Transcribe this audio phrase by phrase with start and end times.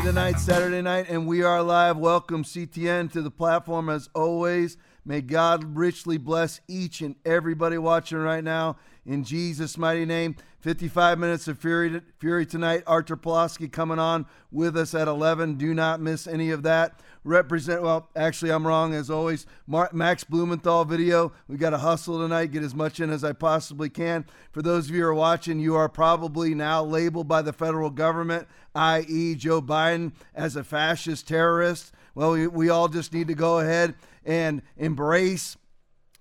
[0.00, 1.96] tonight, Saturday night, and we are live.
[1.96, 4.76] Welcome, CTN, to the platform as always.
[5.04, 10.36] May God richly bless each and everybody watching right now in Jesus' mighty name.
[10.60, 12.82] 55 minutes of Fury, Fury tonight.
[12.86, 15.54] Artur Pawlowski coming on with us at 11.
[15.54, 17.00] Do not miss any of that.
[17.24, 19.46] Represent, well, actually, I'm wrong as always.
[19.66, 21.32] Max Blumenthal video.
[21.46, 24.24] We got to hustle tonight, get as much in as I possibly can.
[24.50, 27.90] For those of you who are watching, you are probably now labeled by the federal
[27.90, 31.92] government, i.e., Joe Biden, as a fascist terrorist.
[32.14, 35.56] Well, we, we all just need to go ahead and embrace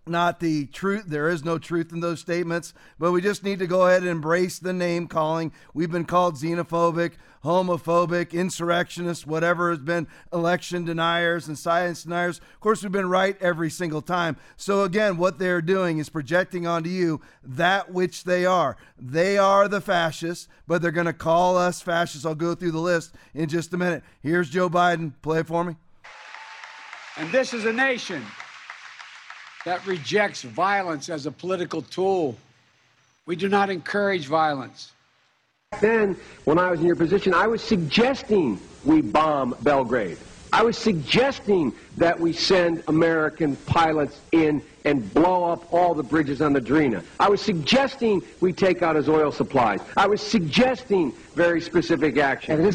[0.10, 1.06] not the truth.
[1.08, 4.10] There is no truth in those statements, but we just need to go ahead and
[4.10, 5.52] embrace the name calling.
[5.74, 7.14] We've been called xenophobic,
[7.44, 12.40] homophobic, insurrectionists, whatever has been election deniers and science deniers.
[12.40, 14.38] Of course, we've been right every single time.
[14.56, 18.78] So, again, what they're doing is projecting onto you that which they are.
[19.00, 22.26] They are the fascists, but they're going to call us fascists.
[22.26, 24.04] I'll go through the list in just a minute.
[24.22, 25.14] Here's Joe Biden.
[25.22, 25.76] Play it for me.
[27.18, 28.24] And this is a nation
[29.68, 32.38] that rejects violence as a political tool.
[33.26, 34.94] We do not encourage violence.
[35.82, 36.16] Then,
[36.46, 40.20] when I was in your position, I was suggesting we bomb Belgrade.
[40.54, 46.42] I was suggesting that we send American pilots in and blow up all the bridges
[46.42, 47.04] on the Drina.
[47.20, 49.82] I was suggesting we take out his oil supplies.
[49.98, 52.72] I was suggesting very specific action.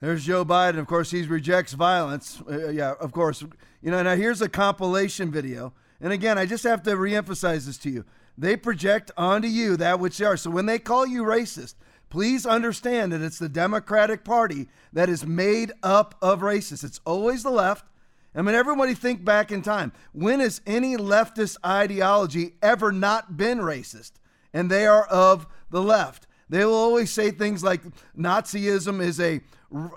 [0.00, 0.80] There's Joe Biden.
[0.80, 2.42] Of course, he rejects violence.
[2.50, 3.44] Uh, yeah, of course.
[3.82, 5.72] You know, now here's a compilation video.
[6.02, 8.04] And again, I just have to reemphasize this to you.
[8.36, 10.36] They project onto you that which they are.
[10.36, 11.76] So when they call you racist,
[12.10, 16.82] please understand that it's the Democratic Party that is made up of racists.
[16.82, 17.86] It's always the left.
[18.34, 19.92] I mean, everybody think back in time.
[20.12, 24.12] When has any leftist ideology ever not been racist?
[24.52, 26.26] And they are of the left.
[26.48, 27.82] They will always say things like
[28.16, 29.40] Nazism is a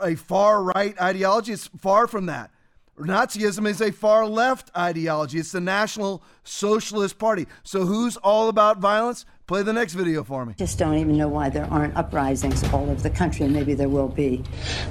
[0.01, 1.51] a far right ideology.
[1.51, 2.51] It's far from that.
[2.97, 5.37] Nazism is a far left ideology.
[5.37, 7.45] It's the National Socialist Party.
[7.63, 9.25] So who's all about violence?
[9.47, 10.53] Play the next video for me.
[10.57, 13.89] Just don't even know why there aren't uprisings all over the country, and maybe there
[13.89, 14.41] will be.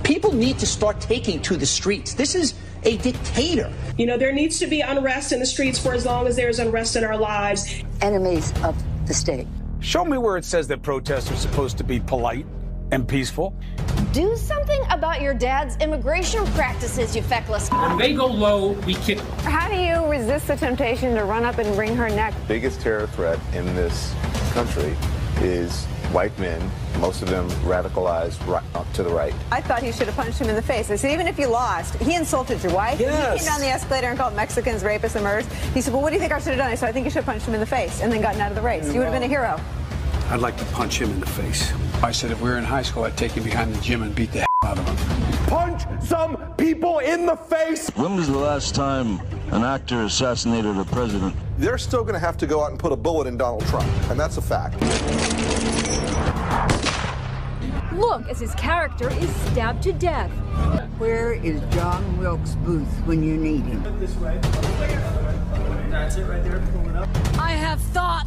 [0.03, 2.13] People need to start taking to the streets.
[2.13, 3.73] This is a dictator.
[3.97, 6.59] You know, there needs to be unrest in the streets for as long as there's
[6.59, 7.83] unrest in our lives.
[8.03, 8.77] Enemies of
[9.07, 9.47] the state.
[9.81, 12.47] Show me where it says that protests are supposed to be polite
[12.93, 13.57] and peaceful.
[14.15, 17.69] Do something about your dad's immigration practices, you feckless.
[17.69, 19.19] When they go low, we kick.
[19.43, 22.33] How do you resist the temptation to run up and wring her neck?
[22.47, 24.15] Biggest terror threat in this
[24.53, 24.95] country
[25.39, 26.63] is white men,
[27.01, 28.63] most of them radicalized right,
[28.95, 29.35] to the right.
[29.51, 30.93] I thought he should have punched him in the face.
[30.93, 33.01] I said, even if you lost, he insulted your wife.
[33.01, 33.33] Yes.
[33.33, 35.53] He came down the escalator and called Mexicans rapists and murderers.
[35.75, 36.71] He said, well, what do you think I should have done?
[36.71, 38.41] I said, I think you should have punched him in the face and then gotten
[38.41, 38.87] out of the race.
[38.93, 39.61] You would have been a hero.
[40.31, 41.73] I'd like to punch him in the face.
[42.03, 44.15] I said if we were in high school, I'd take him behind the gym and
[44.15, 45.47] beat the hell out of him.
[45.47, 47.89] Punch some people in the face.
[47.91, 49.21] When was the last time
[49.53, 51.37] an actor assassinated a president?
[51.59, 53.89] They're still going to have to go out and put a bullet in Donald Trump,
[54.11, 54.81] and that's a fact.
[57.93, 60.31] Look as his character is stabbed to death.
[60.99, 63.83] Where is John Wilkes Booth when you need him?
[64.01, 64.39] This way.
[65.91, 66.61] That's it right there.
[66.73, 67.09] Pull it up.
[67.39, 68.27] I have thought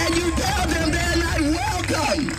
[0.00, 2.32] And you tell them they're not welcome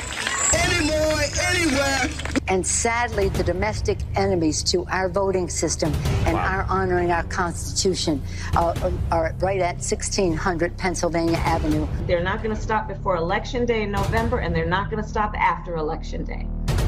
[0.54, 2.10] anymore, anywhere.
[2.48, 5.94] And sadly, the domestic enemies to our voting system
[6.26, 6.46] and wow.
[6.46, 8.24] our honoring our Constitution
[8.56, 11.88] uh, are right at 1600 Pennsylvania Avenue.
[12.08, 15.08] They're not going to stop before Election Day in November, and they're not going to
[15.08, 16.48] stop after Election Day.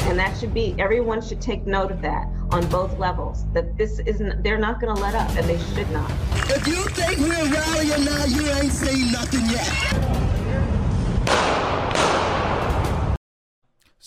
[0.09, 3.99] And that should be, everyone should take note of that on both levels, that this
[3.99, 6.11] isn't, they're not going to let up, and they should not.
[6.49, 10.30] If you think we're rallying now, you ain't seen nothing yet.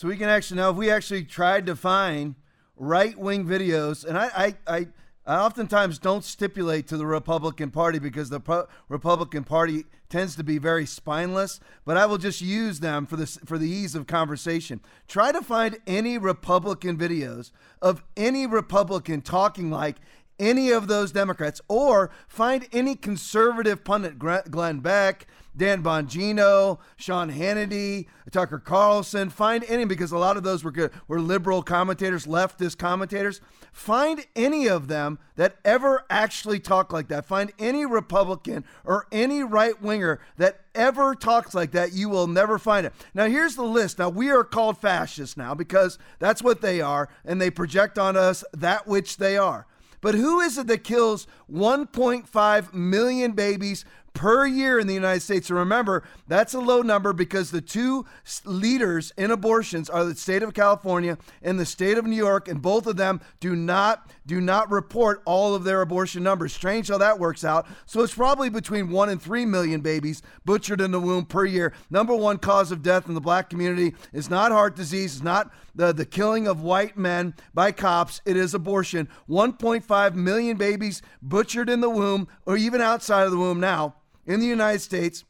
[0.05, 2.35] So we can actually now, if we actually tried to find
[2.77, 4.87] right wing videos, and I, I, I,
[5.25, 10.45] I, oftentimes don't stipulate to the Republican Party because the Pro- Republican Party tends to
[10.45, 14.07] be very spineless, but I will just use them for this for the ease of
[14.07, 14.83] conversation.
[15.09, 19.97] Try to find any Republican videos of any Republican talking like
[20.39, 25.27] any of those Democrats or find any conservative pundit, Glenn Beck,
[25.57, 29.31] Dan Bongino, Sean Hannity, Tucker Carlson.
[29.31, 33.41] Find any because a lot of those were good, were liberal commentators, leftist commentators.
[33.73, 37.27] Find any of them that ever actually talk like that.
[37.27, 41.93] Find any Republican or any right winger that ever talks like that.
[41.93, 42.93] You will never find it.
[43.15, 43.99] Now here's the list.
[43.99, 48.17] Now we are called fascists now because that's what they are, and they project on
[48.17, 49.67] us that which they are.
[50.05, 55.51] But who is it that kills 1.5 million babies per year in the United States.
[55.51, 58.07] And remember, that's a low number because the two
[58.45, 62.63] leaders in abortions are the state of California and the state of New York, and
[62.63, 66.55] both of them do not do not report all of their abortion numbers.
[66.55, 67.67] Strange how that works out.
[67.85, 71.75] So it's probably between one and three million babies butchered in the womb per year.
[71.91, 75.53] Number one cause of death in the black community is not heart disease, it's not
[75.75, 79.09] the, the killing of white men by cops, it is abortion.
[79.29, 83.97] 1.5 million babies butchered in the womb or even outside of the womb now
[84.27, 85.25] in the United States.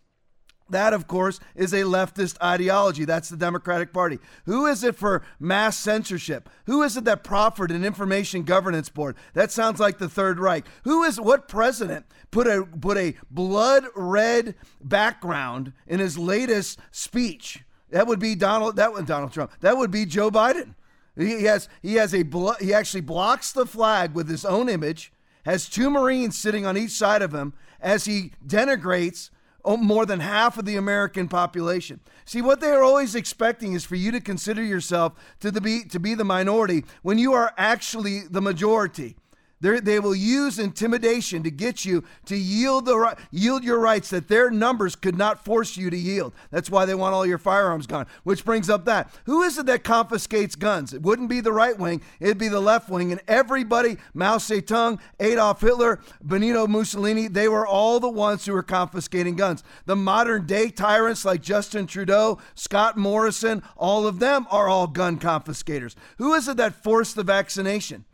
[0.70, 3.04] That, of course, is a leftist ideology.
[3.04, 4.18] That's the Democratic Party.
[4.46, 6.48] Who is it for mass censorship?
[6.64, 9.16] Who is it that proffered an information governance board?
[9.34, 10.64] That sounds like the Third Reich.
[10.84, 17.62] Who is what president put a put a blood red background in his latest speech?
[17.90, 18.76] That would be Donald.
[18.76, 19.52] That would Donald Trump.
[19.60, 20.74] That would be Joe Biden.
[21.16, 25.12] He has he has a blo- he actually blocks the flag with his own image.
[25.44, 29.30] Has two Marines sitting on each side of him as he denigrates
[29.64, 32.00] oh, more than half of the American population.
[32.24, 36.00] See, what they are always expecting is for you to consider yourself to, be, to
[36.00, 39.16] be the minority when you are actually the majority.
[39.60, 44.28] They're, they will use intimidation to get you to yield the yield your rights that
[44.28, 46.34] their numbers could not force you to yield.
[46.50, 48.06] That's why they want all your firearms gone.
[48.24, 50.92] Which brings up that who is it that confiscates guns?
[50.92, 53.12] It wouldn't be the right wing; it'd be the left wing.
[53.12, 58.62] And everybody, Mao Zedong, Adolf Hitler, Benito Mussolini, they were all the ones who were
[58.62, 59.62] confiscating guns.
[59.86, 65.18] The modern day tyrants like Justin Trudeau, Scott Morrison, all of them are all gun
[65.18, 65.96] confiscators.
[66.18, 68.04] Who is it that forced the vaccination?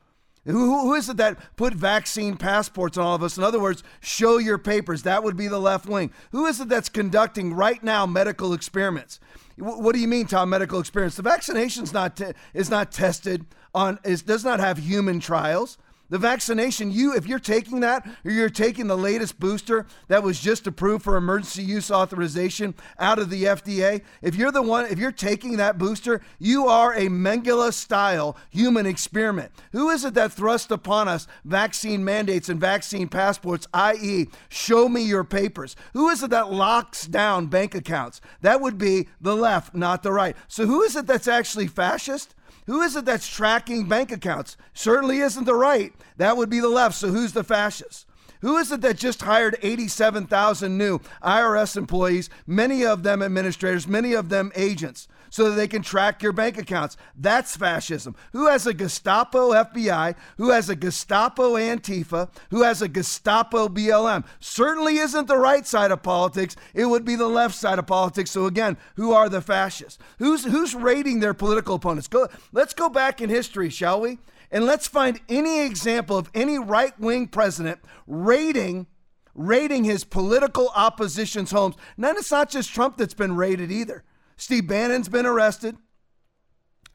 [0.47, 3.37] Who, who is it that put vaccine passports on all of us?
[3.37, 5.03] In other words, show your papers.
[5.03, 6.13] That would be the left wing.
[6.33, 9.21] Who is it that's conducting right now medical experiments?
[9.59, 10.49] What do you mean, Tom?
[10.49, 11.17] Medical experiments?
[11.17, 13.45] The vaccination's not te- is not tested
[13.75, 15.77] on is does not have human trials.
[16.11, 20.41] The vaccination, you, if you're taking that or you're taking the latest booster that was
[20.41, 24.99] just approved for emergency use authorization out of the FDA, if you're the one, if
[24.99, 29.53] you're taking that booster, you are a Mengele style human experiment.
[29.71, 35.03] Who is it that thrust upon us vaccine mandates and vaccine passports, i.e., show me
[35.03, 35.77] your papers?
[35.93, 38.21] Who is it that locks down bank accounts?
[38.41, 40.37] That would be the left, not the right.
[40.49, 42.35] So who is it that's actually fascist?
[42.67, 44.57] Who is it that's tracking bank accounts?
[44.75, 45.93] Certainly isn't the right.
[46.17, 46.95] That would be the left.
[46.97, 48.07] So who's the fascist?
[48.41, 54.15] Who is it that just hired 87,000 new IRS employees, many of them administrators, many
[54.15, 55.09] of them agents?
[55.31, 56.97] So that they can track your bank accounts.
[57.17, 58.15] That's fascism.
[58.33, 60.15] Who has a Gestapo FBI?
[60.37, 62.31] Who has a Gestapo Antifa?
[62.51, 64.25] Who has a Gestapo BLM?
[64.41, 66.57] Certainly isn't the right side of politics.
[66.75, 68.31] It would be the left side of politics.
[68.31, 69.99] So again, who are the fascists?
[70.19, 72.09] Who's who's raiding their political opponents?
[72.09, 74.19] Go, let's go back in history, shall we?
[74.51, 78.87] And let's find any example of any right-wing president raiding
[79.35, 81.77] raiding his political opposition's homes.
[81.97, 84.05] Now, it's not just Trump that's been raided either.
[84.41, 85.77] Steve Bannon's been arrested.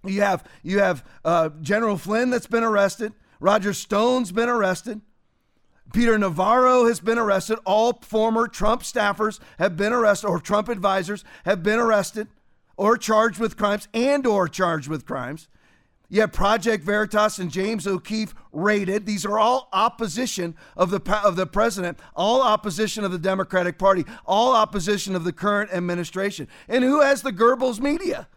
[0.04, 3.14] You have you have uh, General Flynn that's been arrested.
[3.40, 5.02] Roger Stone's been arrested.
[5.94, 7.60] Peter Navarro has been arrested.
[7.64, 12.28] All former Trump staffers have been arrested, or Trump advisors have been arrested,
[12.78, 15.48] or charged with crimes, and or charged with crimes.
[16.10, 19.06] You have Project Veritas and James O'Keefe raided.
[19.06, 24.06] These are all opposition of the of the president, all opposition of the Democratic Party,
[24.26, 26.48] all opposition of the current administration.
[26.68, 28.28] And who has the Goebbels media?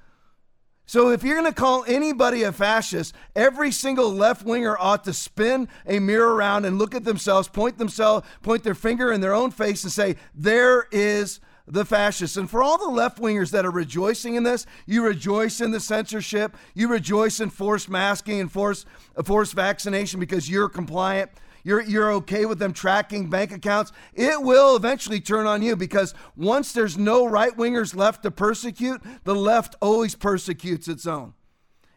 [0.86, 5.12] So if you're going to call anybody a fascist, every single left winger ought to
[5.12, 9.34] spin a mirror around and look at themselves, point themselves, point their finger in their
[9.34, 12.36] own face and say, "There is the fascists.
[12.36, 15.80] And for all the left wingers that are rejoicing in this, you rejoice in the
[15.80, 21.30] censorship, you rejoice in forced masking and forced, uh, forced vaccination because you're compliant.
[21.64, 23.92] You're, you're okay with them tracking bank accounts.
[24.14, 29.02] It will eventually turn on you because once there's no right wingers left to persecute,
[29.24, 31.34] the left always persecutes its own.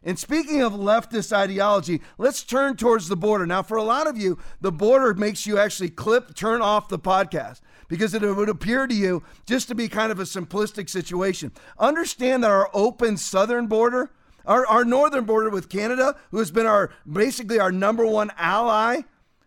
[0.04, 3.46] And speaking of leftist ideology, let's turn towards the border.
[3.46, 6.98] Now, for a lot of you, the border makes you actually clip, turn off the
[6.98, 11.52] podcast because it would appear to you just to be kind of a simplistic situation.
[11.78, 14.10] Understand that our open southern border,
[14.46, 19.02] our, our northern border with Canada, who has been our basically our number one ally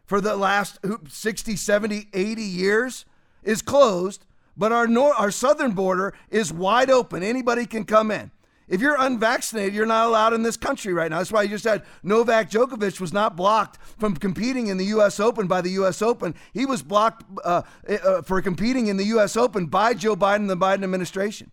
[0.04, 3.04] for the last 60, 70, 80 years
[3.42, 4.24] is closed,
[4.56, 7.24] but our nor- our southern border is wide open.
[7.24, 8.30] Anybody can come in.
[8.66, 11.18] If you're unvaccinated, you're not allowed in this country right now.
[11.18, 15.20] That's why you just had Novak Djokovic was not blocked from competing in the U.S.
[15.20, 16.00] Open by the U.S.
[16.00, 16.34] Open.
[16.52, 19.36] He was blocked uh, uh, for competing in the U.S.
[19.36, 21.50] Open by Joe Biden and the Biden administration.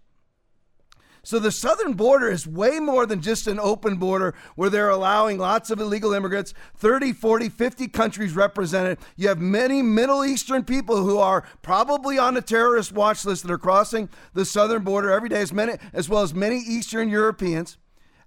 [1.24, 5.38] So the southern border is way more than just an open border where they're allowing
[5.38, 8.98] lots of illegal immigrants, 30, 40, 50 countries represented.
[9.16, 13.52] You have many Middle Eastern people who are probably on a terrorist watch list that
[13.52, 17.78] are crossing the southern border every day, as, many, as well as many Eastern Europeans.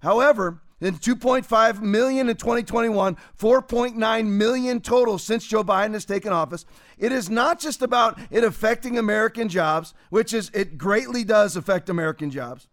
[0.01, 6.65] However, in 2.5 million in 2021, 4.9 million total since Joe Biden has taken office.
[6.97, 11.89] It is not just about it affecting American jobs, which is it greatly does affect
[11.89, 12.67] American jobs.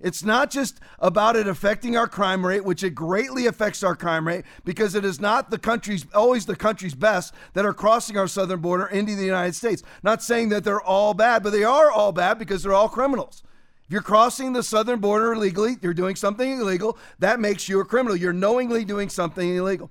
[0.00, 4.26] It's not just about it affecting our crime rate, which it greatly affects our crime
[4.26, 8.28] rate because it is not the country's always the country's best that are crossing our
[8.28, 9.82] southern border into the United States.
[10.02, 13.42] Not saying that they're all bad, but they are all bad because they're all criminals.
[13.84, 17.84] If you're crossing the southern border illegally, you're doing something illegal, that makes you a
[17.84, 18.16] criminal.
[18.16, 19.90] You're knowingly doing something illegal.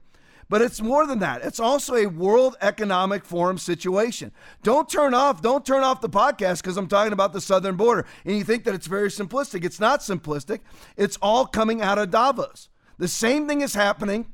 [0.50, 1.44] But it's more than that.
[1.44, 4.32] It's also a World Economic Forum situation.
[4.64, 8.06] Don't turn off, don't turn off the podcast because I'm talking about the southern border
[8.26, 9.64] and you think that it's very simplistic.
[9.64, 10.62] It's not simplistic.
[10.98, 12.70] It's all coming out of Davos.
[12.98, 14.32] The same thing is happening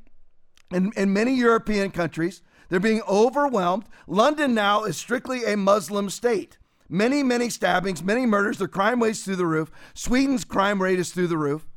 [0.71, 2.41] in, in many European countries.
[2.69, 3.85] They're being overwhelmed.
[4.07, 6.57] London now is strictly a Muslim state.
[6.87, 8.57] Many, many stabbings, many murders.
[8.57, 9.69] The crime rate's through the roof.
[9.93, 11.67] Sweden's crime rate is through the roof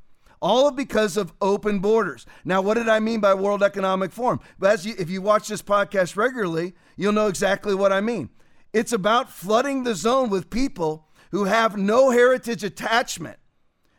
[0.41, 2.27] all because of open borders.
[2.45, 4.41] Now, what did I mean by World Economic Forum?
[4.59, 8.31] But you, if you watch this podcast regularly, you'll know exactly what I mean.
[8.73, 13.39] It's about flooding the zone with people who have no heritage attachment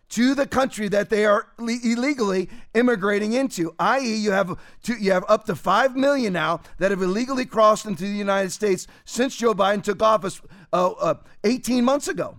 [0.10, 3.74] to the country that they are le- illegally immigrating into.
[3.80, 8.04] I.e., you have you have up to five million now that have illegally crossed into
[8.04, 10.42] the United States since Joe Biden took office
[10.74, 12.38] uh, uh, 18 months ago.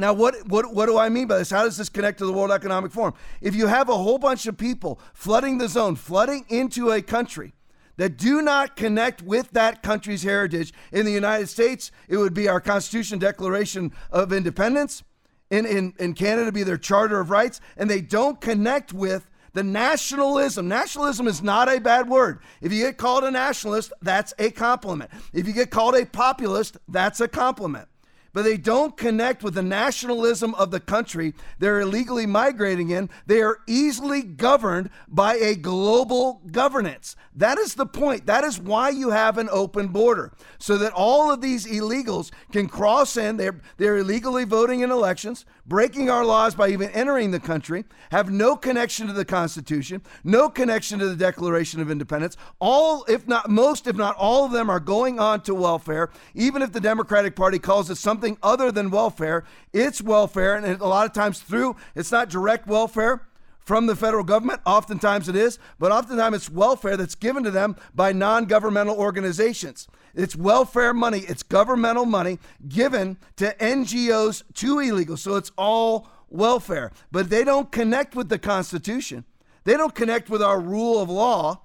[0.00, 1.50] Now, what, what, what do I mean by this?
[1.50, 3.12] How does this connect to the World Economic Forum?
[3.42, 7.52] If you have a whole bunch of people flooding the zone, flooding into a country
[7.98, 12.48] that do not connect with that country's heritage, in the United States, it would be
[12.48, 15.02] our Constitution Declaration of Independence.
[15.50, 19.64] In, in, in Canada, be their Charter of Rights, and they don't connect with the
[19.64, 20.68] nationalism.
[20.68, 22.38] Nationalism is not a bad word.
[22.62, 25.10] If you get called a nationalist, that's a compliment.
[25.32, 27.89] If you get called a populist, that's a compliment
[28.32, 33.10] but they don't connect with the nationalism of the country they're illegally migrating in.
[33.26, 37.16] They are easily governed by a global governance.
[37.34, 38.26] That is the point.
[38.26, 42.68] That is why you have an open border, so that all of these illegals can
[42.68, 43.36] cross in.
[43.36, 48.28] They're, they're illegally voting in elections, breaking our laws by even entering the country, have
[48.28, 52.36] no connection to the Constitution, no connection to the Declaration of Independence.
[52.58, 56.60] All, if not most, if not all of them, are going on to welfare, even
[56.60, 59.44] if the Democratic Party calls it something other than welfare.
[59.72, 63.22] It's welfare, and a lot of times through, it's not direct welfare
[63.60, 64.60] from the federal government.
[64.66, 69.88] Oftentimes it is, but oftentimes it's welfare that's given to them by non governmental organizations.
[70.14, 72.38] It's welfare money, it's governmental money
[72.68, 75.18] given to NGOs to illegals.
[75.18, 79.24] So it's all welfare, but they don't connect with the Constitution.
[79.64, 81.62] They don't connect with our rule of law.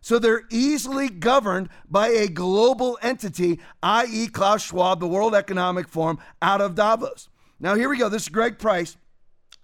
[0.00, 6.18] So they're easily governed by a global entity, i.e., Klaus Schwab, the World Economic Forum,
[6.40, 7.28] out of Davos.
[7.58, 8.08] Now, here we go.
[8.08, 8.96] This is Greg Price.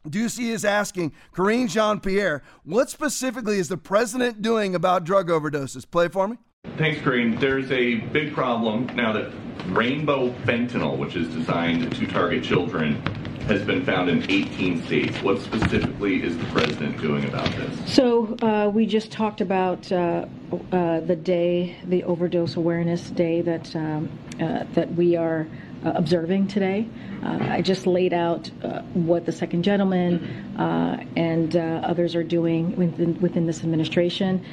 [0.09, 5.88] Doocy is asking Karine Jean Pierre, what specifically is the president doing about drug overdoses?
[5.88, 6.38] Play for me.
[6.76, 7.38] Thanks, Karine.
[7.38, 9.30] There's a big problem now that
[9.68, 12.94] rainbow fentanyl, which is designed to target children,
[13.47, 15.23] has been found in 18 states.
[15.23, 17.94] What specifically is the president doing about this?
[17.94, 20.26] So uh, we just talked about uh,
[20.73, 24.09] uh, the day, the overdose awareness day that um,
[24.40, 25.47] uh, that we are
[25.85, 26.87] observing today.
[27.23, 28.49] Uh, I just laid out
[28.95, 30.55] what the second gentleman
[31.17, 34.45] and others are doing within, within this administration,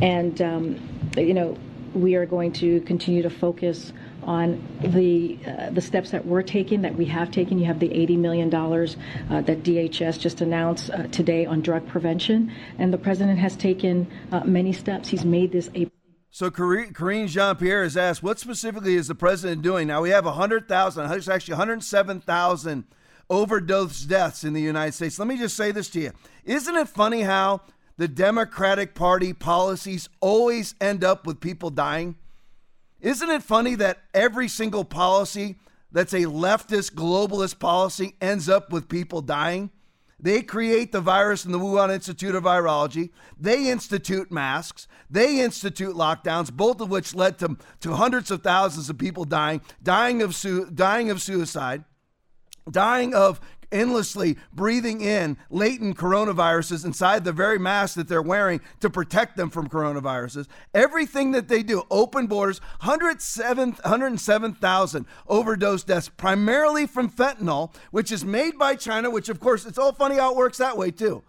[0.00, 1.56] and um, you know
[1.94, 6.82] we are going to continue to focus on the uh, the steps that we're taking,
[6.82, 7.58] that we have taken.
[7.58, 12.52] You have the $80 million uh, that DHS just announced uh, today on drug prevention,
[12.78, 15.08] and the president has taken uh, many steps.
[15.08, 15.90] He's made this a
[16.30, 19.88] so Karine Jean-Pierre has asked, what specifically is the president doing?
[19.88, 22.84] Now we have 100,000, it's actually 107,000
[23.28, 25.18] overdose deaths in the United States.
[25.18, 26.12] Let me just say this to you.
[26.44, 27.62] Isn't it funny how
[27.96, 32.16] the Democratic Party policies always end up with people dying?
[33.00, 35.56] Isn't it funny that every single policy
[35.92, 39.70] that's a leftist, globalist policy ends up with people dying?
[40.22, 43.10] They create the virus in the Wuhan Institute of Virology.
[43.38, 44.86] They institute masks.
[45.08, 49.60] They institute lockdowns, both of which led to, to hundreds of thousands of people dying,
[49.82, 51.84] dying of, su- dying of suicide,
[52.70, 53.40] dying of
[53.72, 59.50] endlessly breathing in latent coronaviruses inside the very mask that they're wearing to protect them
[59.50, 60.46] from coronaviruses.
[60.74, 68.58] Everything that they do, open borders, 107,000 overdose deaths, primarily from fentanyl, which is made
[68.58, 71.22] by China, which, of course, it's all funny how it works that way, too.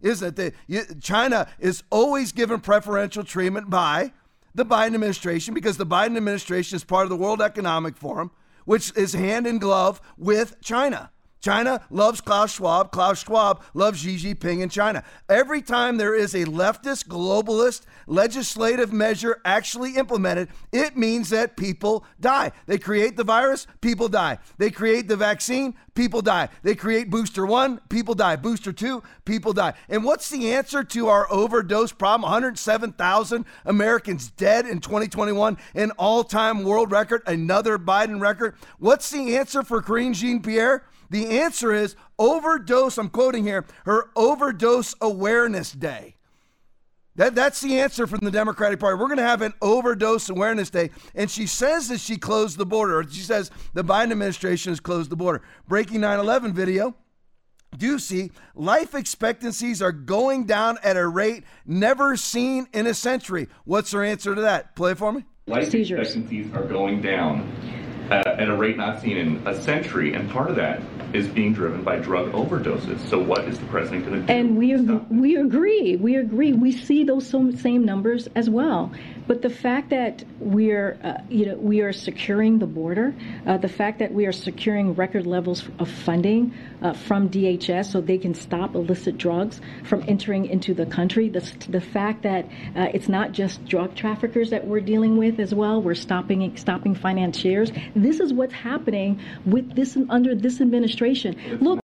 [0.00, 0.54] Isn't it?
[1.00, 4.12] China is always given preferential treatment by
[4.54, 8.30] the Biden administration because the Biden administration is part of the World Economic Forum,
[8.64, 11.10] which is hand in glove with China.
[11.40, 12.90] China loves Klaus Schwab.
[12.90, 15.04] Klaus Schwab loves Xi Jinping in China.
[15.28, 22.04] Every time there is a leftist, globalist legislative measure actually implemented, it means that people
[22.20, 22.52] die.
[22.66, 24.38] They create the virus, people die.
[24.58, 26.48] They create the vaccine, people die.
[26.62, 28.36] They create booster one, people die.
[28.36, 29.74] Booster two, people die.
[29.88, 32.22] And what's the answer to our overdose problem?
[32.22, 38.54] 107,000 Americans dead in 2021, an all time world record, another Biden record.
[38.78, 40.84] What's the answer for Karine Jean Pierre?
[41.10, 42.98] The answer is overdose.
[42.98, 46.16] I'm quoting here her overdose awareness day.
[47.16, 48.98] That, that's the answer from the Democratic Party.
[48.98, 50.90] We're going to have an overdose awareness day.
[51.14, 53.04] And she says that she closed the border.
[53.08, 55.42] She says the Biden administration has closed the border.
[55.66, 56.94] Breaking 9 11 video.
[57.76, 62.94] Do you see life expectancies are going down at a rate never seen in a
[62.94, 63.48] century?
[63.64, 64.76] What's her answer to that?
[64.76, 65.24] Play for me.
[65.46, 66.00] Life Seizures.
[66.00, 67.50] expectancies are going down
[68.10, 70.80] uh, at a rate not seen in a century, and part of that
[71.12, 73.00] is being driven by drug overdoses.
[73.08, 74.32] So, what is the president going to do?
[74.32, 75.96] And we ag- we agree.
[75.96, 76.52] We agree.
[76.52, 78.92] We see those same numbers as well.
[79.26, 83.14] But the fact that we're uh, you know we are securing the border,
[83.46, 88.00] uh, the fact that we are securing record levels of funding uh, from DHS so
[88.00, 92.44] they can stop illicit drugs from entering into the country, the the fact that
[92.76, 95.82] uh, it's not just drug traffickers that we're dealing with as well.
[95.82, 97.72] We're stopping stopping financiers.
[97.96, 101.58] This is what's happening with this under this administration.
[101.60, 101.80] Look.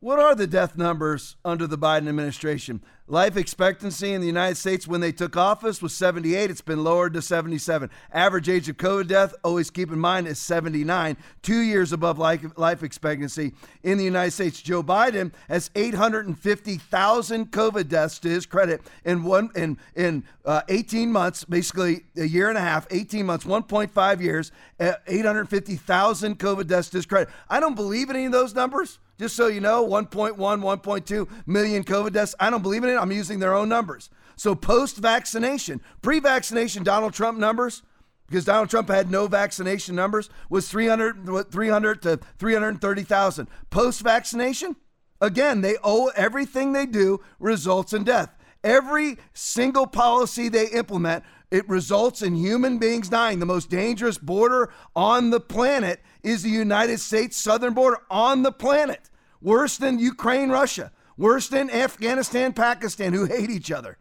[0.00, 2.82] What are the death numbers under the Biden administration?
[3.08, 6.50] Life expectancy in the United States when they took office was 78.
[6.50, 7.88] It's been lowered to 77.
[8.12, 12.44] Average age of COVID death, always keep in mind, is 79, two years above life,
[12.56, 13.52] life expectancy
[13.84, 14.60] in the United States.
[14.60, 21.12] Joe Biden has 850,000 COVID deaths to his credit in one in in uh, 18
[21.12, 26.90] months, basically a year and a half, 18 months, 1.5 years, uh, 850,000 COVID deaths
[26.90, 27.28] to his credit.
[27.48, 28.98] I don't believe in any of those numbers.
[29.18, 32.34] Just so you know, 1.1, 1.2 million COVID deaths.
[32.38, 32.95] I don't believe in it.
[32.98, 34.10] I'm using their own numbers.
[34.36, 37.82] So post vaccination, pre vaccination Donald Trump numbers,
[38.26, 43.48] because Donald Trump had no vaccination numbers, was 300, 300 to 330,000.
[43.70, 44.76] Post vaccination,
[45.20, 48.34] again, they owe everything they do results in death.
[48.64, 53.38] Every single policy they implement, it results in human beings dying.
[53.38, 58.50] The most dangerous border on the planet is the United States southern border on the
[58.50, 59.08] planet.
[59.40, 60.90] Worse than Ukraine, Russia.
[61.16, 63.98] Worse than Afghanistan, Pakistan, who hate each other.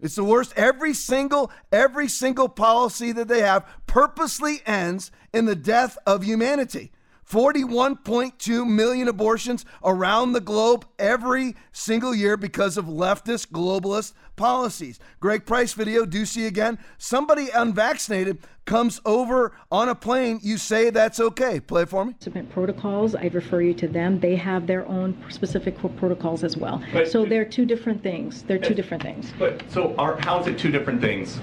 [0.00, 0.52] It's the worst.
[0.56, 6.92] Every single, every single policy that they have purposely ends in the death of humanity.
[7.28, 14.98] 41.2 million abortions around the globe every single year because of leftist globalist policies.
[15.20, 16.78] Greg Price video, Doocy again.
[16.96, 21.58] Somebody unvaccinated comes over on a plane, you say that's okay.
[21.58, 22.14] Play for me.
[22.20, 23.14] Submit protocols.
[23.14, 24.20] I refer you to them.
[24.20, 26.82] They have their own specific protocols as well.
[26.92, 28.42] But, so they're two different things.
[28.42, 29.32] They're two different things.
[29.38, 31.40] But so are, how is it two different things?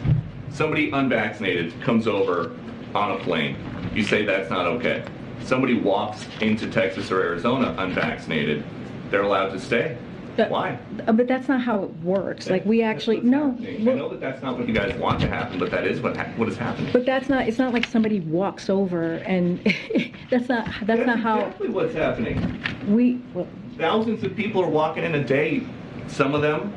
[0.49, 2.55] Somebody unvaccinated comes over
[2.93, 3.57] on a plane.
[3.93, 5.03] You say that's not okay
[5.45, 8.63] somebody walks into Texas or Arizona unvaccinated,
[9.11, 9.97] they're allowed to stay.
[10.35, 10.77] But, Why?
[11.07, 12.49] Uh, but that's not how it works.
[12.49, 13.57] Like we actually no.
[13.57, 16.17] I know that that's not what you guys want to happen, but that is what
[16.17, 16.91] ha- what is happening.
[16.91, 17.47] But that's not.
[17.47, 19.59] It's not like somebody walks over and
[20.29, 20.65] that's not.
[20.65, 21.39] That's, that's not how.
[21.39, 22.61] Exactly what's happening.
[22.93, 25.65] We well, thousands of people are walking in a day.
[26.07, 26.73] Some of them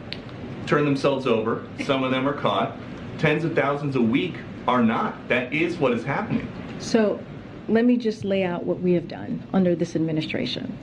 [0.66, 1.66] turn themselves over.
[1.84, 2.76] Some of them are caught.
[3.18, 4.36] Tens of thousands a week
[4.68, 5.26] are not.
[5.26, 6.46] That is what is happening.
[6.78, 7.18] So
[7.68, 10.76] let me just lay out what we have done under this administration.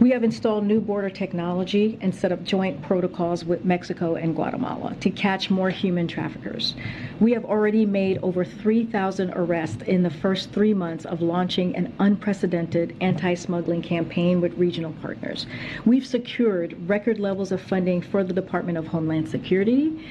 [0.00, 4.96] We have installed new border technology and set up joint protocols with Mexico and Guatemala
[5.00, 6.74] to catch more human traffickers.
[7.20, 11.94] We have already made over 3,000 arrests in the first three months of launching an
[12.00, 15.46] unprecedented anti smuggling campaign with regional partners.
[15.84, 20.04] We've secured record levels of funding for the Department of Homeland Security.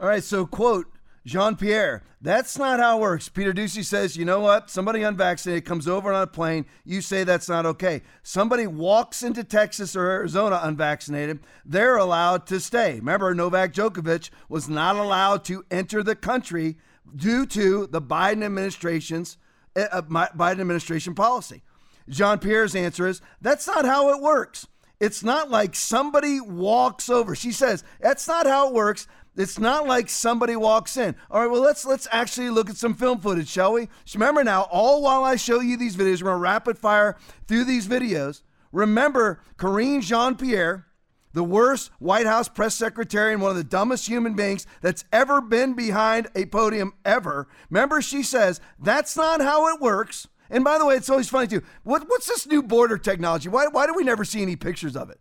[0.00, 0.86] All right, so, quote,
[1.26, 3.28] Jean Pierre, that's not how it works.
[3.28, 4.70] Peter Doocy says, you know what?
[4.70, 6.64] Somebody unvaccinated comes over on a plane.
[6.84, 8.02] You say that's not okay.
[8.22, 11.40] Somebody walks into Texas or Arizona unvaccinated.
[11.64, 12.96] They're allowed to stay.
[12.96, 16.76] Remember, Novak Djokovic was not allowed to enter the country
[17.14, 19.36] due to the Biden administration's
[19.76, 21.62] uh, Biden administration policy.
[22.08, 24.66] Jean Pierre's answer is that's not how it works.
[25.00, 27.34] It's not like somebody walks over.
[27.34, 29.06] She says that's not how it works.
[29.36, 31.14] It's not like somebody walks in.
[31.30, 33.88] All right, well let's let's actually look at some film footage, shall we?
[34.14, 37.16] Remember now, all while I show you these videos, we're gonna rapid fire
[37.46, 38.42] through these videos.
[38.72, 40.86] Remember Karine Jean Pierre,
[41.32, 45.40] the worst White House press secretary and one of the dumbest human beings that's ever
[45.40, 47.48] been behind a podium ever.
[47.68, 50.26] Remember, she says that's not how it works.
[50.50, 51.62] And by the way, it's always funny too.
[51.84, 53.48] What, what's this new border technology?
[53.48, 55.20] Why, why do we never see any pictures of it?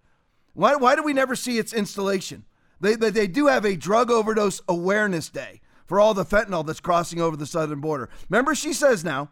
[0.53, 2.45] Why, why do we never see its installation?
[2.81, 6.79] They, they, they do have a drug overdose awareness day for all the fentanyl that's
[6.79, 8.09] crossing over the southern border.
[8.29, 9.29] Remember, she says now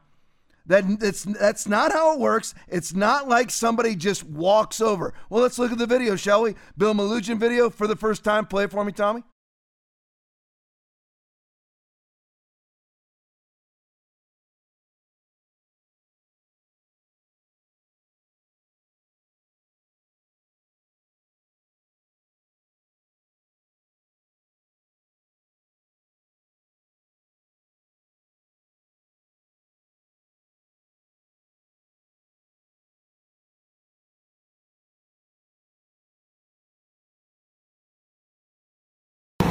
[0.65, 2.53] that it's, that's not how it works.
[2.67, 5.13] It's not like somebody just walks over.
[5.29, 6.55] Well, let's look at the video, shall we?
[6.77, 8.45] Bill Melugin video for the first time.
[8.45, 9.23] Play it for me, Tommy.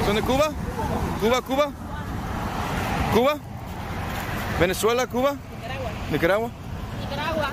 [0.07, 0.51] ¿Son de Cuba?
[1.21, 1.73] ¿Cuba, Cuba?
[3.13, 3.35] ¿Cuba?
[4.61, 5.35] ¿Venezuela, Cuba?
[6.13, 6.49] Nicaragua.
[7.01, 7.51] Nicaragua.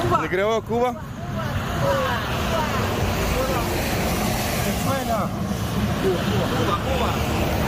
[0.00, 0.22] Cuba.
[0.22, 0.94] Nicaragua, Cuba.
[4.64, 5.28] Venezuela.
[6.62, 7.63] Cuba, Cuba.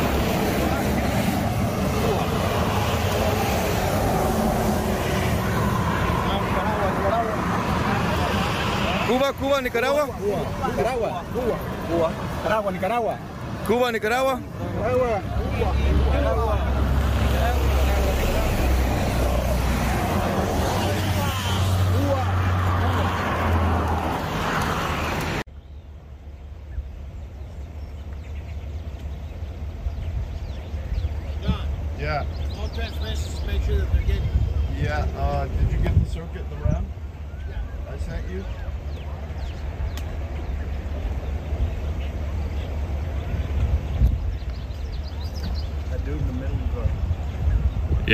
[9.06, 10.06] Cuba, Cuba, Nicaragua.
[10.06, 11.56] Cuba, Nicaragua, Cuba,
[11.88, 12.10] Cuba,
[12.42, 13.18] Nicaragua, Nicaragua.
[13.66, 14.40] Cuba, Nicaragua.
[14.40, 15.20] Nicaragua,
[16.06, 16.55] Nicaragua.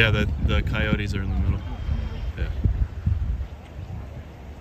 [0.02, 1.60] Yeah, the the coyotes are in the middle.
[2.36, 2.48] Yeah.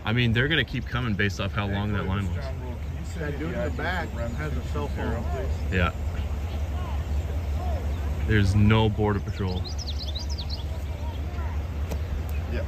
[0.06, 2.46] I mean, they're gonna keep coming based off how long that line was.
[3.18, 5.26] That dude in the back has a cell phone.
[5.72, 5.94] Yeah.
[8.28, 9.64] There's no border patrol.
[12.54, 12.60] Yeah.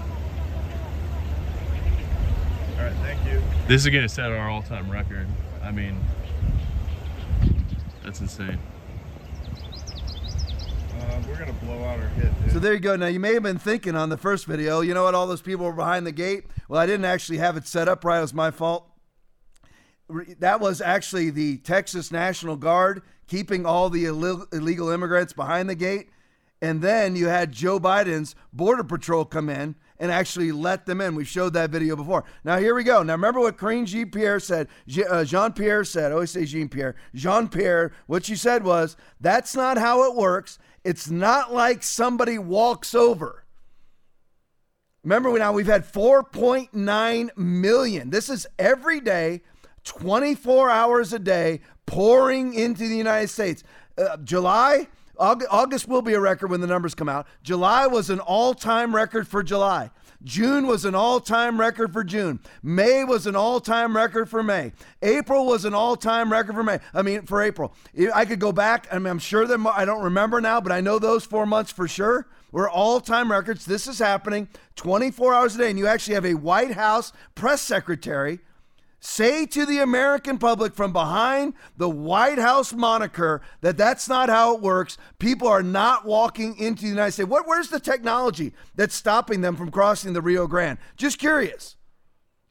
[2.71, 2.93] All right.
[3.03, 3.39] Thank you.
[3.67, 5.27] This is gonna set our all-time record.
[5.61, 5.95] I mean,
[8.03, 8.57] that's insane.
[11.45, 12.43] Gonna blow out our hit.
[12.43, 12.53] Dude.
[12.53, 12.95] So there you go.
[12.95, 15.15] Now you may have been thinking on the first video, you know what?
[15.15, 16.45] All those people were behind the gate.
[16.67, 18.19] Well, I didn't actually have it set up right.
[18.19, 18.89] It was my fault.
[20.39, 26.09] That was actually the Texas National Guard keeping all the illegal immigrants behind the gate,
[26.61, 31.15] and then you had Joe Biden's Border Patrol come in and actually let them in.
[31.15, 32.23] We showed that video before.
[32.43, 33.03] Now here we go.
[33.03, 34.67] Now remember what Karine Jean Pierre said.
[35.09, 36.11] Uh, Jean Pierre said.
[36.11, 36.95] I always say Jean Pierre.
[37.13, 37.91] Jean Pierre.
[38.07, 40.59] What she said was, "That's not how it works.
[40.83, 43.43] It's not like somebody walks over."
[45.03, 48.09] Remember now we've had 4.9 million.
[48.09, 49.41] This is every day,
[49.83, 53.63] 24 hours a day, pouring into the United States.
[53.97, 57.27] Uh, July, August will be a record when the numbers come out.
[57.43, 59.91] July was an all time record for July.
[60.23, 62.39] June was an all time record for June.
[62.61, 64.71] May was an all time record for May.
[65.01, 66.79] April was an all time record for May.
[66.93, 67.73] I mean, for April.
[68.13, 68.87] I could go back.
[68.91, 71.71] I mean, I'm sure that I don't remember now, but I know those four months
[71.71, 73.65] for sure were all time records.
[73.65, 74.47] This is happening
[74.77, 75.69] 24 hours a day.
[75.69, 78.39] And you actually have a White House press secretary
[79.03, 84.55] say to the American public from behind the White House moniker that that's not how
[84.55, 84.97] it works.
[85.19, 87.29] People are not walking into the United States.
[87.29, 90.77] What, where's the technology that's stopping them from crossing the Rio Grande?
[90.95, 91.75] Just curious.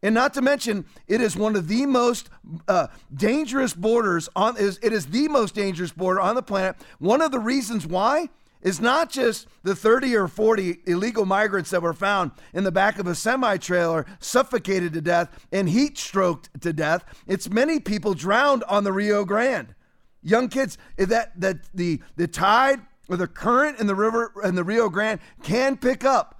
[0.02, 2.28] And not to mention, it is one of the most
[2.68, 4.56] uh, dangerous borders on.
[4.56, 6.76] Is it is the most dangerous border on the planet.
[6.98, 8.28] One of the reasons why
[8.62, 12.98] is not just the 30 or 40 illegal migrants that were found in the back
[12.98, 17.04] of a semi trailer, suffocated to death and heat stroked to death.
[17.26, 19.74] It's many people drowned on the Rio Grande.
[20.22, 24.56] Young kids eh, that that the the tide or the current in the river and
[24.56, 26.38] the Rio Grande can pick up.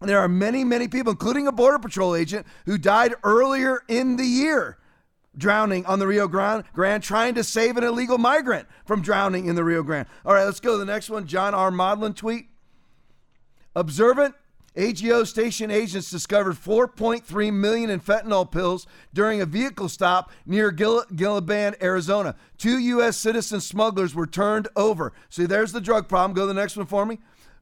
[0.00, 4.26] There are many, many people, including a Border Patrol agent, who died earlier in the
[4.26, 4.78] year
[5.36, 6.64] drowning on the Rio Grande,
[7.02, 10.06] trying to save an illegal migrant from drowning in the Rio Grande.
[10.24, 11.26] All right, let's go to the next one.
[11.26, 11.70] John R.
[11.70, 12.48] Modlin tweet.
[13.74, 14.34] Observant
[14.76, 21.04] Ajo station agents discovered 4.3 million in fentanyl pills during a vehicle stop near Gil-
[21.82, 22.36] Arizona.
[22.58, 23.16] Two U.S.
[23.16, 25.12] citizen smugglers were turned over.
[25.30, 26.34] See, there's the drug problem.
[26.34, 27.18] Go to the next one for me.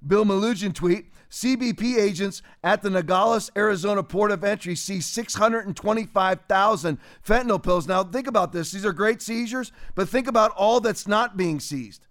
[0.06, 1.06] Bill Melugin tweet.
[1.30, 7.88] CBP agents at the Nogales, Arizona port of entry see 625,000 fentanyl pills.
[7.88, 8.70] Now, think about this.
[8.70, 12.06] These are great seizures, but think about all that's not being seized.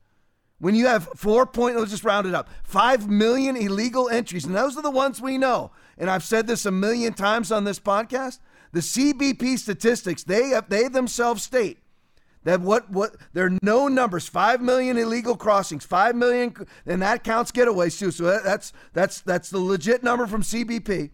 [0.60, 4.56] When you have four point, let's just round it up, five million illegal entries, and
[4.56, 5.71] those are the ones we know.
[5.97, 8.39] And I've said this a million times on this podcast.
[8.71, 11.82] The CBP statistics they they themselves state
[12.43, 14.27] that what what there are no numbers.
[14.27, 16.53] Five million illegal crossings, five million,
[16.86, 18.12] and that counts getaways too.
[18.12, 21.12] So that's that's that's the legit number from CBP.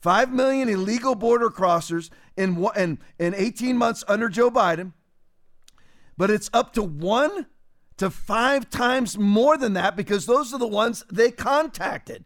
[0.00, 4.92] Five million illegal border crossers in in in 18 months under Joe Biden.
[6.16, 7.46] But it's up to one
[7.98, 12.24] to five times more than that because those are the ones they contacted.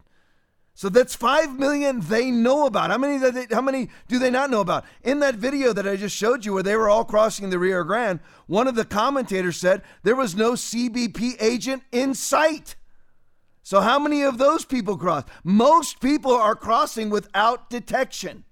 [0.76, 2.90] So that's five million they know about.
[2.90, 3.16] How many?
[3.16, 4.84] They, how many do they not know about?
[5.02, 7.82] In that video that I just showed you, where they were all crossing the Rio
[7.82, 12.76] Grande, one of the commentators said there was no CBP agent in sight.
[13.62, 15.28] So how many of those people crossed?
[15.42, 18.44] Most people are crossing without detection.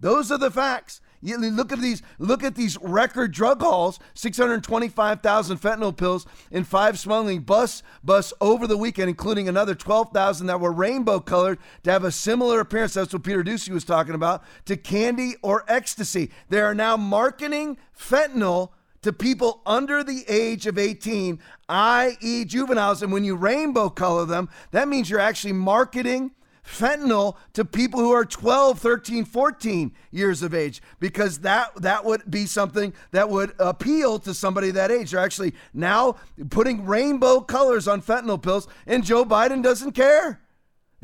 [0.00, 1.02] Those are the facts.
[1.24, 6.98] You look at these look at these record drug hauls, 625,000 fentanyl pills in five
[6.98, 12.04] smuggling bus bus over the weekend, including another 12,000 that were rainbow colored to have
[12.04, 12.92] a similar appearance.
[12.92, 16.30] That's what Peter Doocy was talking about to candy or ecstasy.
[16.50, 21.38] They are now marketing fentanyl to people under the age of 18,
[21.70, 23.02] i.e., juveniles.
[23.02, 26.32] And when you rainbow color them, that means you're actually marketing
[26.64, 32.30] fentanyl to people who are 12, 13, 14 years of age because that that would
[32.30, 35.10] be something that would appeal to somebody that age.
[35.10, 36.16] They're actually now
[36.50, 40.40] putting rainbow colors on fentanyl pills and Joe Biden doesn't care.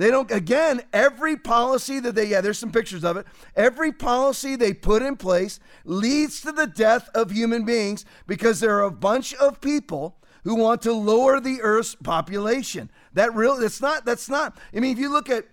[0.01, 3.27] They don't, again, every policy that they, yeah, there's some pictures of it.
[3.55, 8.79] Every policy they put in place leads to the death of human beings because there
[8.79, 12.91] are a bunch of people who want to lower the Earth's population.
[13.13, 14.59] That real that's not that's not.
[14.75, 15.47] I mean, if you look at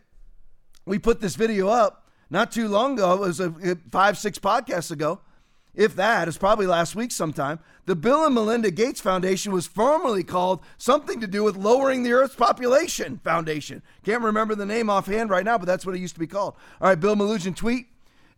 [0.85, 4.39] we put this video up not too long ago, it was a, uh, five, six
[4.39, 5.21] podcasts ago.
[5.73, 7.59] If that, it's probably last week sometime.
[7.85, 12.13] The Bill and Melinda Gates Foundation was formerly called something to do with lowering the
[12.13, 13.83] Earth's population foundation.
[14.03, 16.55] Can't remember the name offhand right now, but that's what it used to be called.
[16.81, 17.87] All right, Bill Melugin tweet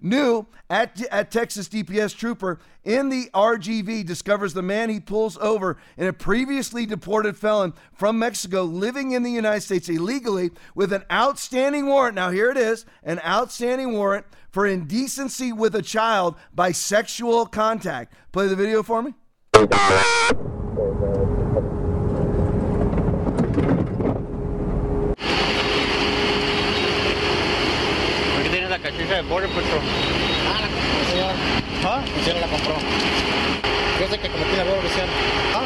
[0.01, 5.77] New at, at Texas DPS trooper in the RGV discovers the man he pulls over
[5.97, 11.03] in a previously deported felon from Mexico living in the United States illegally with an
[11.11, 12.15] outstanding warrant.
[12.15, 18.13] Now, here it is an outstanding warrant for indecency with a child by sexual contact.
[18.31, 19.13] Play the video for me.
[29.21, 29.81] De Border Patrol.
[30.47, 31.33] Ah, la compró, señor.
[31.83, 32.01] ¿Ah?
[32.39, 32.75] La compró.
[33.99, 35.07] Yo sé que cometí un error, oficial.
[35.55, 35.63] ¿Ah?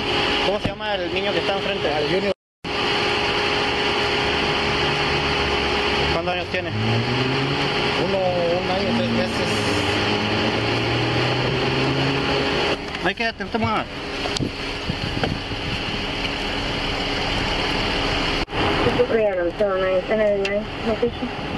[0.48, 1.94] ¿Cómo se llama el niño que está enfrente?
[1.94, 2.34] Al Junior.
[6.13, 6.70] ¿Cuántos años tiene?
[8.06, 8.18] Uno,
[8.60, 9.48] un año, tres meses.
[13.06, 13.86] Hay que no te muevas.
[19.10, 21.53] Random 797 location.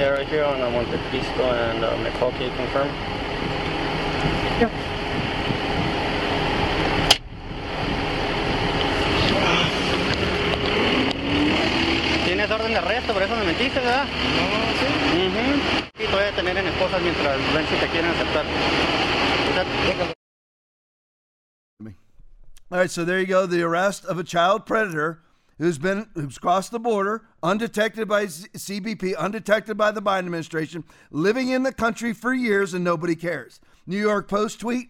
[0.00, 2.88] Yeah, right here on uh, 150 East and uh, McCall, can you confirm?
[4.56, 4.72] Yeah.
[12.24, 14.06] Tienes orden de arresto, por eso me mentiste, ¿verdad?
[14.06, 14.48] No,
[14.80, 14.88] sí.
[14.88, 16.02] Uh -huh.
[16.02, 18.46] Y te voy a tener en esposas mientras ven si te quieren aceptar.
[22.72, 23.44] All right, so there you go.
[23.44, 25.18] The arrest of a child predator
[25.60, 31.50] who's been who's crossed the border undetected by CBP, undetected by the Biden administration, living
[31.50, 33.60] in the country for years and nobody cares.
[33.86, 34.88] New York Post tweet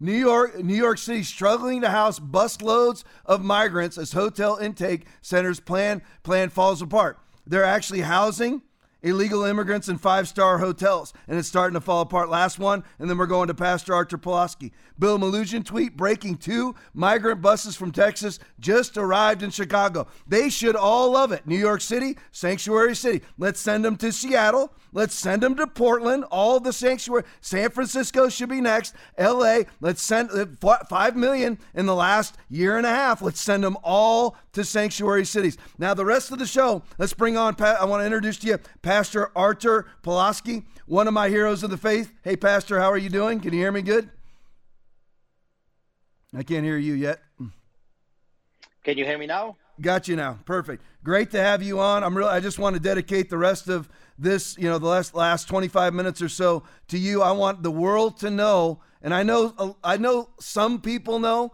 [0.00, 5.60] New York, New York City struggling to house busloads of migrants as hotel intake centers
[5.60, 7.18] plan plan falls apart.
[7.46, 8.62] They're actually housing
[9.04, 12.28] illegal immigrants in five star hotels, and it's starting to fall apart.
[12.28, 14.72] Last one, and then we're going to Pastor Artur Pawlowski.
[14.98, 20.08] Bill Melugin tweet breaking two migrant buses from Texas just arrived in Chicago.
[20.26, 21.46] They should all love it.
[21.46, 23.22] New York City, sanctuary city.
[23.38, 24.72] Let's send them to Seattle.
[24.94, 26.24] Let's send them to Portland.
[26.30, 27.24] All the sanctuary.
[27.40, 28.94] San Francisco should be next.
[29.18, 29.66] L.A.
[29.80, 30.46] Let's send uh,
[30.88, 33.20] five million in the last year and a half.
[33.20, 35.58] Let's send them all to sanctuary cities.
[35.78, 36.84] Now the rest of the show.
[36.96, 37.56] Let's bring on.
[37.60, 41.76] I want to introduce to you Pastor Artur Pawlowski, one of my heroes of the
[41.76, 42.12] faith.
[42.22, 43.40] Hey, Pastor, how are you doing?
[43.40, 44.08] Can you hear me good?
[46.32, 47.20] I can't hear you yet.
[48.84, 49.56] Can you hear me now?
[49.80, 50.38] Got you now.
[50.44, 50.84] Perfect.
[51.02, 52.04] Great to have you on.
[52.04, 52.28] I'm real.
[52.28, 55.94] I just want to dedicate the rest of this, you know, the last last 25
[55.94, 57.22] minutes or so to you.
[57.22, 61.52] I want the world to know, and I know uh, I know some people know,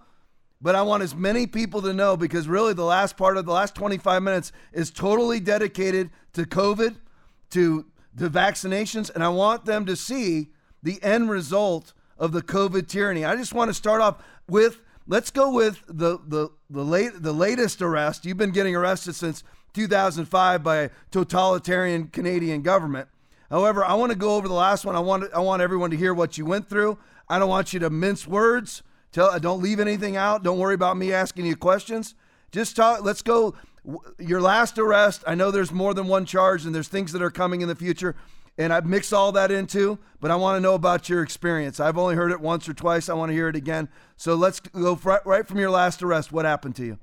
[0.60, 3.52] but I want as many people to know because really the last part of the
[3.52, 6.96] last 25 minutes is totally dedicated to COVID,
[7.50, 10.48] to the vaccinations, and I want them to see
[10.82, 13.24] the end result of the COVID tyranny.
[13.24, 17.32] I just want to start off with let's go with the the the late the
[17.32, 18.24] latest arrest.
[18.24, 19.42] You've been getting arrested since
[19.74, 23.08] 2005 by a totalitarian Canadian government.
[23.50, 24.94] However, I want to go over the last one.
[24.96, 26.98] I want I want everyone to hear what you went through.
[27.28, 28.82] I don't want you to mince words.
[29.12, 30.42] Tell don't leave anything out.
[30.42, 32.14] Don't worry about me asking you questions.
[32.52, 33.02] Just talk.
[33.02, 33.54] Let's go.
[34.18, 35.24] Your last arrest.
[35.26, 37.74] I know there's more than one charge, and there's things that are coming in the
[37.74, 38.14] future
[38.60, 41.80] and I've mixed all that into, but I want to know about your experience.
[41.80, 43.08] I've only heard it once or twice.
[43.08, 43.88] I want to hear it again.
[44.18, 46.30] So let's go right from your last arrest.
[46.30, 46.98] What happened to you?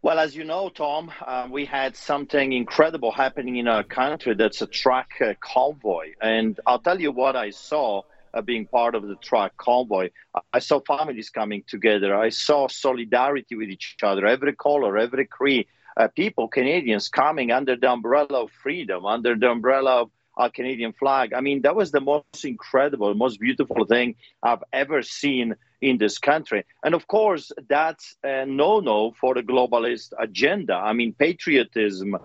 [0.00, 4.32] Well, as you know, Tom, uh, we had something incredible happening in our country.
[4.34, 6.12] That's a truck uh, convoy.
[6.22, 10.10] And I'll tell you what I saw uh, being part of the truck convoy.
[10.52, 12.14] I saw families coming together.
[12.14, 17.74] I saw solidarity with each other, every color, every creed, uh, people, Canadians, coming under
[17.74, 21.32] the umbrella of freedom, under the umbrella of our Canadian flag.
[21.32, 26.18] I mean, that was the most incredible, most beautiful thing I've ever seen in this
[26.18, 26.64] country.
[26.82, 30.74] And of course, that's a no no for the globalist agenda.
[30.74, 32.16] I mean, patriotism.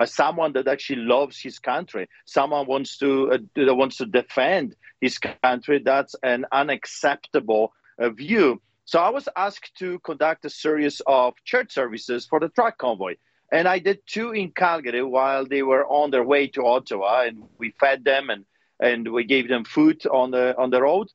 [0.00, 5.18] Uh, someone that actually loves his country, someone wants to uh, wants to defend his
[5.18, 5.80] country.
[5.84, 8.60] That's an unacceptable uh, view.
[8.84, 13.16] So I was asked to conduct a series of church services for the truck convoy.
[13.50, 17.44] And I did two in Calgary while they were on their way to Ottawa, and
[17.58, 18.44] we fed them and,
[18.80, 21.08] and we gave them food on the on the road.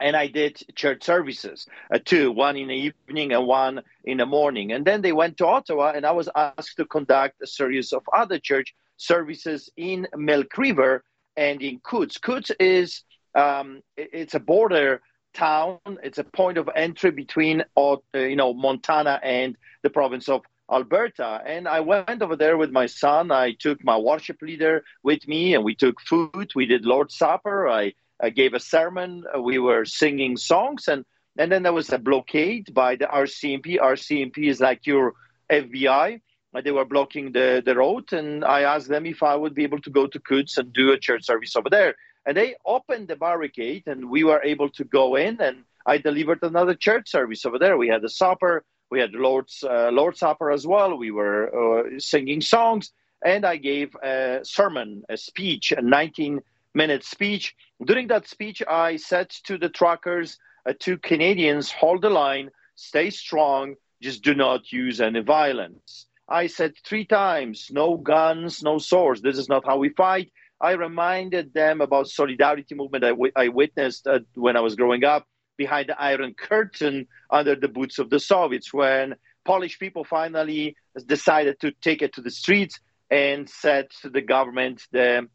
[0.00, 4.26] And I did church services, uh, two, one in the evening and one in the
[4.26, 4.72] morning.
[4.72, 8.02] And then they went to Ottawa, and I was asked to conduct a series of
[8.12, 11.04] other church services in Milk River
[11.36, 12.18] and in Coutts.
[12.18, 15.00] Coutts is um, it's a border
[15.34, 15.78] town.
[16.02, 21.42] It's a point of entry between, uh, you know, Montana and the province of Alberta.
[21.44, 23.30] And I went over there with my son.
[23.30, 26.52] I took my worship leader with me, and we took food.
[26.54, 27.68] We did Lord's Supper.
[27.68, 27.94] I
[28.28, 29.24] gave a sermon.
[29.40, 31.06] We were singing songs, and
[31.38, 33.78] and then there was a blockade by the RCMP.
[33.78, 35.14] RCMP is like your
[35.50, 36.20] FBI.
[36.64, 39.80] They were blocking the, the road, and I asked them if I would be able
[39.82, 41.94] to go to Coutts and do a church service over there.
[42.26, 45.40] And they opened the barricade, and we were able to go in.
[45.40, 47.78] And I delivered another church service over there.
[47.78, 50.98] We had a supper, we had Lord's uh, Lord's Supper as well.
[50.98, 52.90] We were uh, singing songs,
[53.24, 56.40] and I gave a sermon, a speech, a 19
[56.74, 57.54] minute speech.
[57.84, 63.10] During that speech, I said to the truckers, uh, to Canadians, hold the line, stay
[63.10, 66.06] strong, just do not use any violence.
[66.28, 69.20] I said three times, no guns, no swords.
[69.20, 70.30] This is not how we fight.
[70.60, 75.26] I reminded them about solidarity movement I, I witnessed uh, when I was growing up
[75.56, 81.60] behind the Iron Curtain under the boots of the Soviets when Polish people finally decided
[81.60, 82.78] to take it to the streets
[83.10, 85.28] and said to the government, the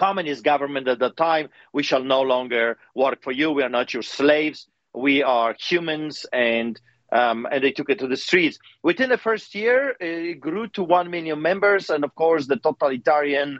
[0.00, 3.52] communist government at the time, we shall no longer work for you.
[3.52, 4.66] We are not your slaves.
[4.94, 6.80] We are humans and
[7.12, 8.56] um, and they took it to the streets.
[8.84, 11.90] Within the first year, it grew to 1 million members.
[11.90, 13.58] And of course, the totalitarian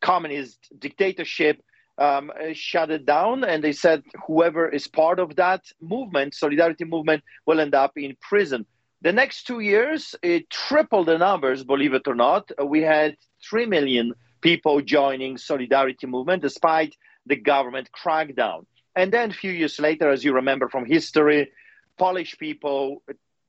[0.00, 1.60] communist dictatorship
[1.98, 3.44] um, shut it down.
[3.44, 8.16] And they said whoever is part of that movement, solidarity movement, will end up in
[8.30, 8.64] prison.
[9.02, 12.50] The next two years, it tripled the numbers, believe it or not.
[12.64, 13.16] We had
[13.50, 14.14] 3 million
[14.46, 16.94] people joining solidarity movement despite
[17.26, 18.64] the government crackdown.
[18.94, 21.50] And then a few years later, as you remember from history,
[21.98, 23.02] Polish people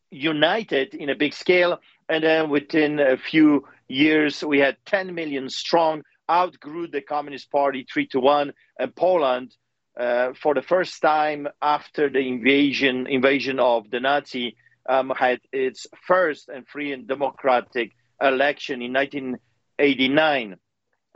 [0.10, 1.78] united in a big scale.
[2.10, 7.86] And then within a few years, we had 10 million strong outgrew the Communist Party
[7.94, 9.56] three to one, and Poland,
[10.00, 14.58] uh, for the first time after the invasion invasion of the Nazi,
[14.90, 20.58] um, had its first and free and democratic election in 1989.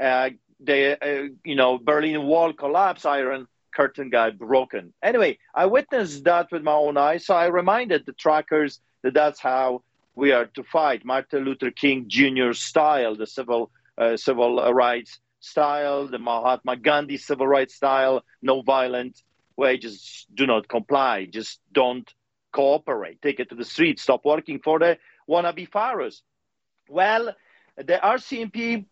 [0.02, 0.32] Uh,
[0.64, 4.94] the uh, you know Berlin Wall collapsed, Iron Curtain got broken.
[5.04, 9.40] Anyway, I witnessed that with my own eyes, so I reminded the trackers that that's
[9.40, 9.84] how
[10.16, 12.54] we are to fight, Martin Luther King Jr.
[12.54, 19.22] style, the civil uh, civil rights style, the Mahatma Gandhi civil rights style, no violent
[19.56, 22.12] way, just do not comply, just don't
[22.52, 24.98] cooperate, take it to the streets, stop working for the
[25.30, 26.22] wannabe pharaohs.
[26.90, 27.34] Well,
[27.78, 28.86] the RCMP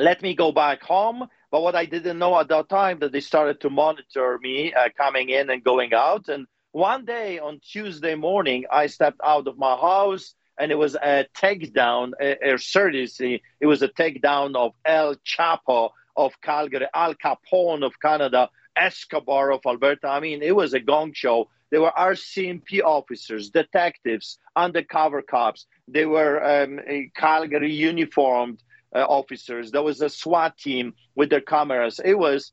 [0.00, 3.20] let me go back home, but what I didn't know at that time that they
[3.20, 6.28] started to monitor me uh, coming in and going out.
[6.28, 10.94] And one day on Tuesday morning, I stepped out of my house and it was
[10.94, 17.14] a takedown, a, a seriously, it was a takedown of El Chapo of Calgary, Al
[17.14, 20.08] Capone of Canada, Escobar of Alberta.
[20.08, 21.48] I mean, it was a gong show.
[21.70, 25.66] There were RCMP officers, detectives, undercover cops.
[25.86, 26.80] They were um,
[27.14, 28.62] Calgary uniformed
[28.94, 29.70] uh, officers.
[29.70, 32.00] There was a SWAT team with their cameras.
[32.04, 32.52] It was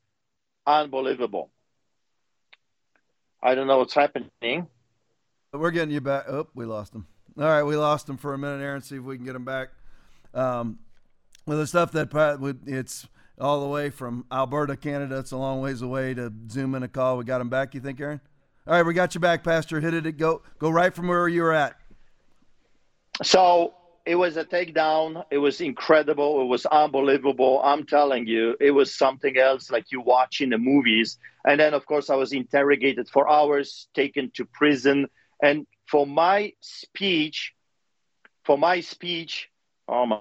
[0.66, 1.50] unbelievable.
[3.42, 4.66] I don't know what's happening.
[5.52, 6.24] We're getting you back.
[6.28, 7.06] Oh, we lost him.
[7.38, 8.82] All right, we lost him for a minute, Aaron.
[8.82, 9.68] See if we can get him back.
[10.34, 10.78] Um,
[11.46, 12.08] well, the stuff that
[12.66, 13.06] it's
[13.38, 15.18] all the way from Alberta, Canada.
[15.18, 17.18] It's a long ways away to zoom in a call.
[17.18, 17.74] We got him back.
[17.74, 18.20] You think, Aaron?
[18.66, 19.80] All right, we got you back, Pastor.
[19.80, 20.16] Hit it.
[20.16, 21.76] Go go right from where you were at.
[23.22, 23.74] So
[24.06, 25.24] it was a takedown.
[25.32, 26.40] It was incredible.
[26.40, 27.60] It was unbelievable.
[27.64, 31.18] I'm telling you, it was something else like you watch in the movies.
[31.44, 35.08] And then, of course, I was interrogated for hours, taken to prison.
[35.42, 37.52] And for my speech,
[38.44, 39.48] for my speech,
[39.88, 40.20] oh my.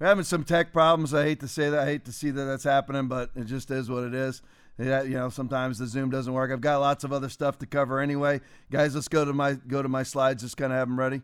[0.00, 1.14] We're having some tech problems.
[1.14, 1.78] I hate to say that.
[1.78, 4.42] I hate to see that that's happening, but it just is what it is.
[4.78, 6.52] Yeah, you know, sometimes the Zoom doesn't work.
[6.52, 8.40] I've got lots of other stuff to cover anyway.
[8.70, 10.42] Guys, let's go to my go to my slides.
[10.42, 11.22] Just kind of have them ready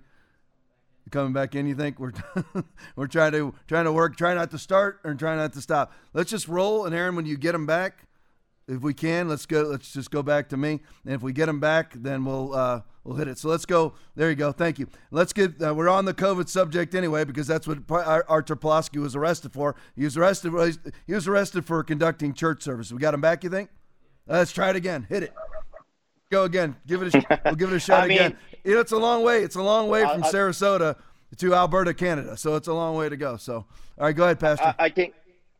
[1.11, 1.67] coming back in?
[1.67, 2.13] You think we're
[2.97, 5.93] we're trying to trying to work, try not to start and try not to stop.
[6.13, 6.87] Let's just roll.
[6.87, 8.07] And Aaron, when you get them back,
[8.67, 9.63] if we can, let's go.
[9.63, 10.81] Let's just go back to me.
[11.05, 13.39] And if we get them back, then we'll uh, we'll hit it.
[13.39, 13.95] So let's go.
[14.15, 14.53] There you go.
[14.53, 14.89] Thank you.
[15.11, 15.61] Let's get.
[15.61, 19.77] Uh, we're on the COVID subject anyway because that's what Artur Pawlowski was arrested for.
[19.95, 20.53] He was arrested.
[21.07, 22.91] He was arrested for conducting church service.
[22.91, 23.45] We got him back.
[23.45, 23.71] You think?
[24.27, 25.07] let's try it again.
[25.09, 25.35] Hit it.
[26.35, 26.74] Go again.
[26.85, 27.14] Give it.
[27.14, 28.37] A, we'll give it a shot I mean, again.
[28.64, 29.45] You know, it's a long way.
[29.45, 30.97] It's a long way from I, Sarasota
[31.39, 32.37] to Alberta, Canada.
[32.37, 33.37] So it's a long way to go.
[33.37, 33.66] So, all
[33.99, 34.74] right, go ahead, Pastor.
[34.76, 35.14] I, think.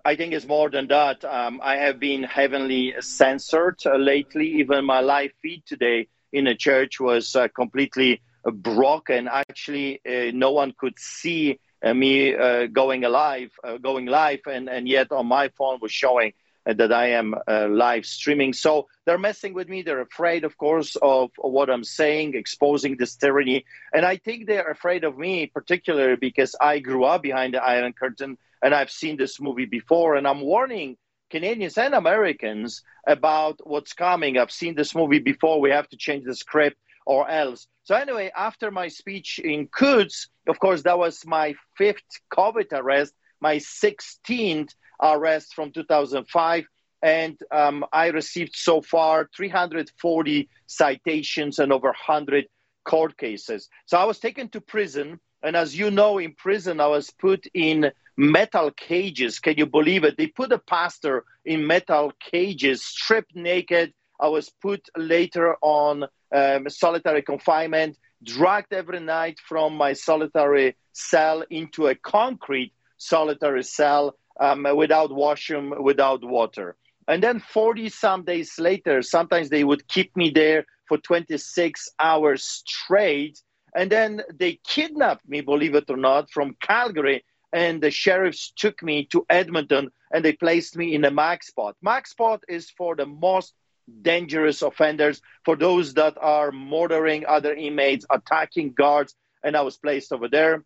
[0.05, 1.25] I think it's more than that.
[1.25, 4.49] Um, I have been heavily censored uh, lately.
[4.59, 9.29] Even my live feed today in a church was uh, completely broken.
[9.29, 14.89] Actually, uh, no one could see uh, me uh, going live, going live, and, and
[14.89, 16.33] yet on my phone was showing
[16.67, 18.53] that I am uh, live streaming.
[18.53, 19.83] So they're messing with me.
[19.83, 23.65] They're afraid, of course, of, what I'm saying, exposing this tyranny.
[23.93, 27.93] And I think they're afraid of me, particularly because I grew up behind the Iron
[27.93, 30.17] Curtain and I've seen this movie before.
[30.17, 30.97] And I'm warning
[31.31, 34.39] Canadians and Americans about what's coming.
[34.39, 35.61] I've seen this movie before.
[35.61, 37.67] We have to change the script or else.
[37.83, 42.03] So anyway, after my speech in Coutts, of course, that was my fifth
[42.33, 46.65] COVID arrest, my 16th arrests from 2005
[47.05, 52.47] and um, I received so far 340 citations and over 100
[52.85, 53.69] court cases.
[53.85, 57.47] So I was taken to prison, and as you know, in prison I was put
[57.53, 59.39] in metal cages.
[59.39, 60.17] Can you believe it?
[60.17, 63.93] They put a pastor in metal cages, stripped naked.
[64.19, 71.45] I was put later on um, solitary confinement, dragged every night from my solitary cell
[71.51, 76.77] into a concrete solitary cell um, without washroom, without water.
[77.07, 82.45] And then 40 some days later, sometimes they would keep me there for 26 hours
[82.45, 83.41] straight.
[83.77, 87.25] And then they kidnapped me, believe it or not, from Calgary.
[87.53, 91.77] And the sheriffs took me to Edmonton and they placed me in a MAC spot.
[91.83, 93.55] MAC spot is for the most
[94.03, 99.15] dangerous offenders, for those that are murdering other inmates, attacking guards.
[99.43, 100.65] And I was placed over there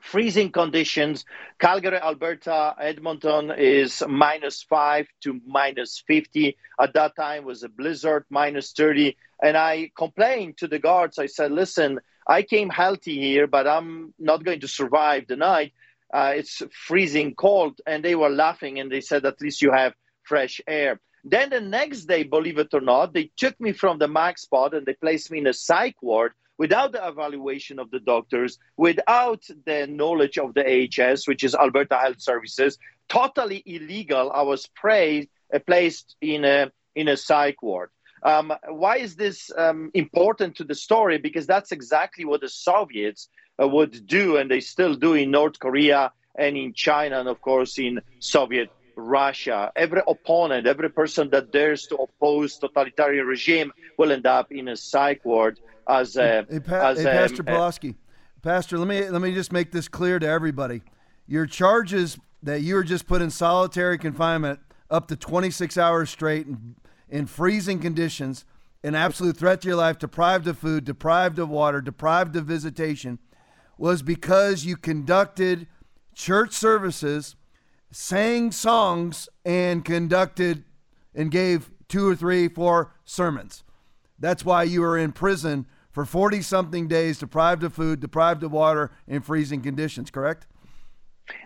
[0.00, 1.24] freezing conditions.
[1.58, 6.56] Calgary, Alberta, Edmonton is minus five to minus 50.
[6.80, 9.16] At that time was a blizzard, minus 30.
[9.42, 11.18] And I complained to the guards.
[11.18, 15.72] I said, listen, I came healthy here, but I'm not going to survive the night.
[16.12, 17.80] Uh, it's freezing cold.
[17.86, 21.00] And they were laughing and they said, at least you have fresh air.
[21.22, 24.74] Then the next day, believe it or not, they took me from the max spot
[24.74, 29.42] and they placed me in a psych ward without the evaluation of the doctors, without
[29.64, 32.76] the knowledge of the AHS, which is Alberta Health Services,
[33.08, 34.30] totally illegal.
[34.30, 37.88] I was uh, placed in a in a psych ward.
[38.22, 41.16] Um, why is this um, important to the story?
[41.16, 45.58] Because that's exactly what the Soviets uh, would do, and they still do in North
[45.58, 48.68] Korea and in China, and of course in Soviet
[49.00, 49.72] Russia.
[49.76, 54.76] Every opponent, every person that dares to oppose totalitarian regime will end up in a
[54.76, 57.94] psych ward as a, hey, pa- as hey, Pastor eh, Pawlowski.
[58.42, 60.82] Pastor, let me let me just make this clear to everybody.
[61.26, 66.46] your charges that you were just put in solitary confinement up to 26 hours straight
[66.46, 66.74] in,
[67.08, 68.44] in freezing conditions,
[68.82, 73.18] an absolute threat to your life, deprived of food, deprived of water, deprived of visitation,
[73.76, 75.66] was because you conducted
[76.14, 77.36] church services,
[77.90, 80.64] sang songs, and conducted
[81.14, 83.64] and gave two or three, four sermons.
[84.18, 88.52] That's why you were in prison for 40 something days, deprived of food, deprived of
[88.52, 90.46] water, in freezing conditions, correct?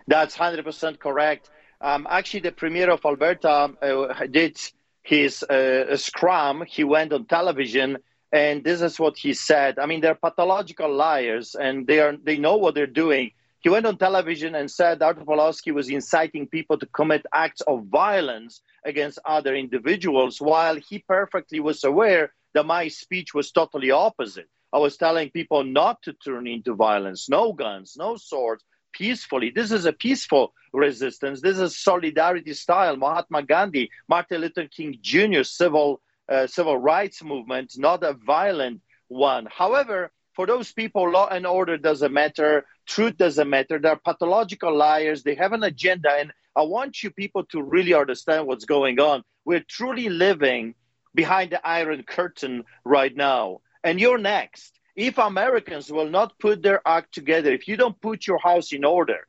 [0.06, 1.50] That's 100% correct.
[1.80, 3.48] Um, actually, the premier of Alberta
[3.80, 4.58] uh, did
[5.02, 6.64] his uh, scrum.
[6.66, 7.98] He went on television,
[8.32, 9.78] and this is what he said.
[9.78, 13.32] I mean, they're pathological liars, and they are they know what they're doing.
[13.64, 17.86] He went on television and said Artur Pawlowski was inciting people to commit acts of
[17.86, 24.50] violence against other individuals, while he perfectly was aware that my speech was totally opposite.
[24.70, 28.62] I was telling people not to turn into violence, no guns, no swords,
[28.92, 29.48] peacefully.
[29.48, 31.40] This is a peaceful resistance.
[31.40, 32.96] This is solidarity style.
[32.98, 35.42] Mahatma Gandhi, Martin Luther King Jr.
[35.42, 39.48] civil uh, civil rights movement, not a violent one.
[39.50, 42.66] However, for those people, law and order doesn't matter.
[42.86, 43.78] Truth doesn't matter.
[43.78, 45.22] They're pathological liars.
[45.22, 46.10] They have an agenda.
[46.10, 49.22] And I want you people to really understand what's going on.
[49.44, 50.74] We're truly living
[51.14, 53.60] behind the iron curtain right now.
[53.82, 54.78] And you're next.
[54.96, 58.84] If Americans will not put their act together, if you don't put your house in
[58.84, 59.26] order,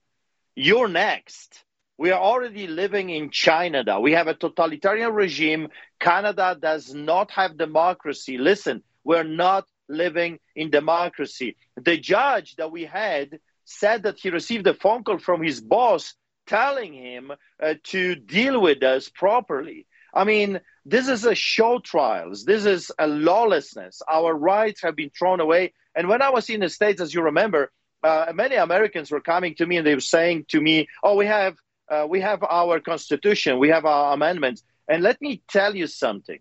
[0.55, 1.63] you're next.
[1.97, 4.01] We are already living in China now.
[4.01, 5.69] We have a totalitarian regime.
[5.99, 8.37] Canada does not have democracy.
[8.37, 11.55] Listen, we're not living in democracy.
[11.75, 16.13] The judge that we had said that he received a phone call from his boss
[16.47, 17.31] telling him
[17.61, 19.87] uh, to deal with us properly.
[20.13, 22.45] I mean, this is a show trials.
[22.45, 24.01] This is a lawlessness.
[24.07, 25.73] Our rights have been thrown away.
[25.95, 27.71] And when I was in the States, as you remember,
[28.03, 31.25] uh, many Americans were coming to me and they were saying to me, "Oh, we
[31.25, 31.55] have
[31.89, 36.39] uh, we have our constitution, we have our amendments." And let me tell you something.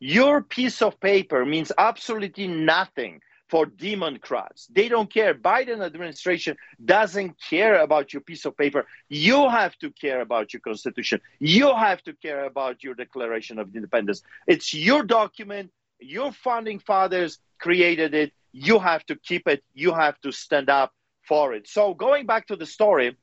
[0.00, 4.68] Your piece of paper means absolutely nothing for Democrats.
[4.70, 5.34] They don't care.
[5.34, 8.86] Biden administration doesn't care about your piece of paper.
[9.08, 11.20] You have to care about your constitution.
[11.38, 14.22] You have to care about your Declaration of Independence.
[14.46, 15.70] It's your document.
[15.98, 18.32] Your founding fathers created it.
[18.52, 19.64] You have to keep it.
[19.74, 20.92] You have to stand up
[21.26, 21.68] for it.
[21.68, 23.16] So going back to the story,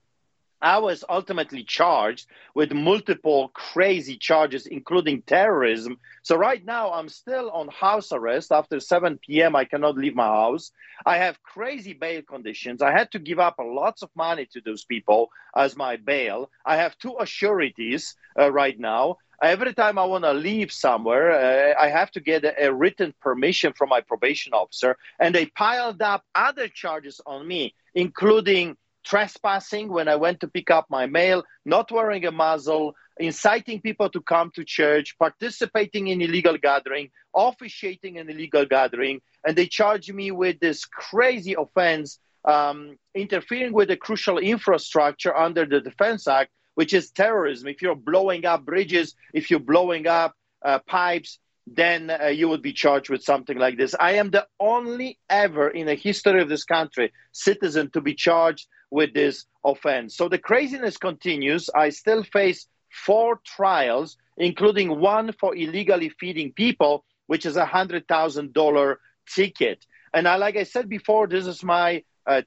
[0.62, 6.00] I was ultimately charged with multiple crazy charges, including terrorism.
[6.24, 8.52] So, right now, I'm still on house arrest.
[8.52, 10.72] After 7 p.m., I cannot leave my house.
[11.06, 12.82] I have crazy bail conditions.
[12.82, 16.50] I had to give up lots of money to those people as my bail.
[16.66, 19.18] I have two assurities uh, right now.
[19.42, 23.14] Every time I want to leave somewhere, uh, I have to get a, a written
[23.22, 24.98] permission from my probation officer.
[25.20, 30.72] And they piled up other charges on me, including trespassing when I went to pick
[30.72, 36.22] up my mail, not wearing a muzzle, inciting people to come to church, participating in
[36.22, 42.98] illegal gathering, officiating an illegal gathering, and they charge me with this crazy offense, um,
[43.14, 47.68] interfering with the crucial infrastructure under the Defense Act, which is terrorism.
[47.70, 50.34] If you're blowing up bridges, if you're blowing up
[50.64, 53.96] uh, pipes, then uh, you would be charged with something like this.
[54.00, 58.68] I am the only ever in the history of this country citizen to be charged
[58.92, 60.16] with this offense.
[60.16, 61.70] So the craziness continues.
[61.76, 68.08] I still face four trials, including one for illegally feeding people, which is a hundred
[68.08, 69.00] thousand dollar
[69.34, 69.86] ticket.
[70.14, 72.44] And I, like I said before, this is my uh,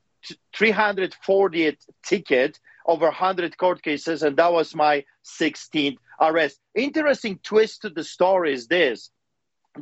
[0.56, 5.04] 340th ticket over 100 court cases, and that was my
[5.40, 6.58] 16th arrest.
[6.74, 9.10] Interesting twist to the story is this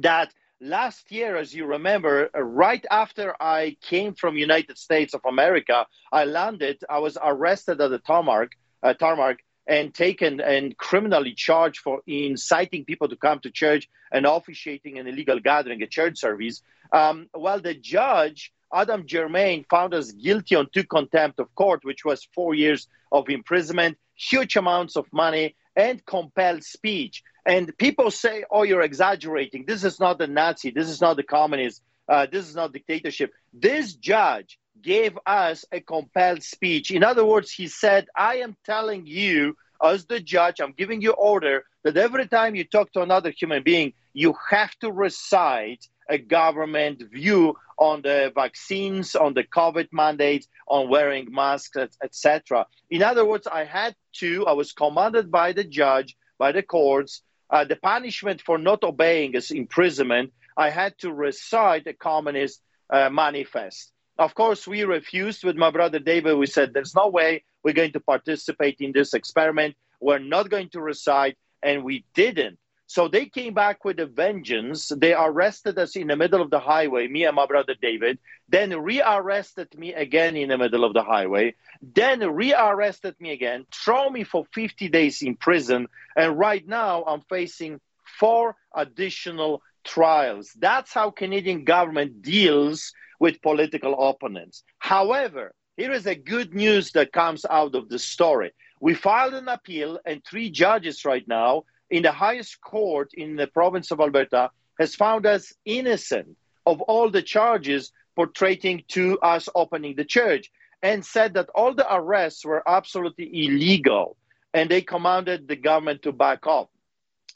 [0.01, 5.21] that last year, as you remember, uh, right after I came from United States of
[5.27, 6.83] America, I landed.
[6.89, 8.51] I was arrested at the tarmac,
[8.83, 14.25] uh, tarmac, and taken and criminally charged for inciting people to come to church and
[14.25, 16.63] officiating an illegal gathering, a church service.
[16.93, 18.53] Um, the judge.
[18.75, 23.29] Adam Germain found us guilty on two contempt of court, which was four years of
[23.29, 27.23] imprisonment, huge amounts of money, and compelled speech.
[27.45, 29.65] And people say, oh, you're exaggerating.
[29.67, 30.71] This is not the Nazi.
[30.71, 31.83] This is not the communist.
[32.09, 33.33] Uh, this is not dictatorship.
[33.53, 36.91] This judge gave us a compelled speech.
[36.91, 41.13] In other words, he said, I am telling you, as the judge, I'm giving you
[41.13, 46.19] order that every time you talk to another human being, you have to recite a
[46.19, 52.67] government view on the vaccines, on the COVID mandates, on wearing masks, etc.
[52.91, 57.23] In other words, I had to, I was commanded by the judge, by the courts,
[57.51, 60.33] uh, the punishment for not obeying is imprisonment.
[60.57, 63.93] I had to recite a communist uh, manifest.
[64.19, 66.37] Of course, we refused with my brother David.
[66.37, 69.77] We said, there's no way we're going to participate in this experiment.
[70.01, 71.37] We're not going to recite.
[71.63, 72.59] And we didn't.
[72.87, 74.93] So they came back with a vengeance.
[74.97, 78.19] They arrested us in the middle of the highway, me and my brother David,
[78.49, 84.09] then rearrested me again in the middle of the highway, then rearrested me again, throw
[84.09, 87.81] me for 50 days in prison, and right now I'm facing
[88.21, 90.53] four additional trials.
[90.59, 94.63] That's how Canadian government deals with political opponents.
[94.79, 98.53] However, here is a good news that comes out of the story.
[98.81, 103.47] We filed an appeal and three judges right now in the highest court in the
[103.47, 109.97] province of Alberta has found us innocent of all the charges portraying to us opening
[109.97, 110.51] the church
[110.83, 114.17] and said that all the arrests were absolutely illegal
[114.53, 116.69] and they commanded the government to back off.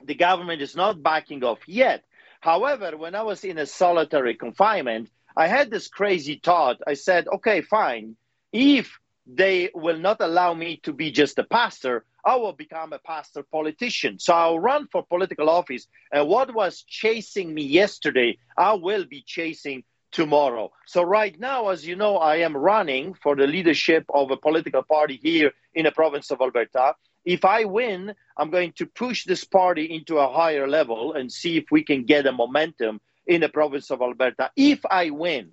[0.05, 2.05] The government is not backing off yet.
[2.40, 6.80] However, when I was in a solitary confinement, I had this crazy thought.
[6.86, 8.16] I said, okay, fine.
[8.53, 8.98] If
[9.35, 13.43] they will not allow me to be just a pastor, I will become a pastor
[13.43, 14.18] politician.
[14.18, 15.87] So I'll run for political office.
[16.12, 20.72] And what was chasing me yesterday, I will be chasing tomorrow.
[20.87, 24.83] So right now, as you know, I am running for the leadership of a political
[24.83, 26.95] party here in the province of Alberta.
[27.24, 31.57] If I win, I'm going to push this party into a higher level and see
[31.57, 34.51] if we can get a momentum in the province of Alberta.
[34.57, 35.51] If I win,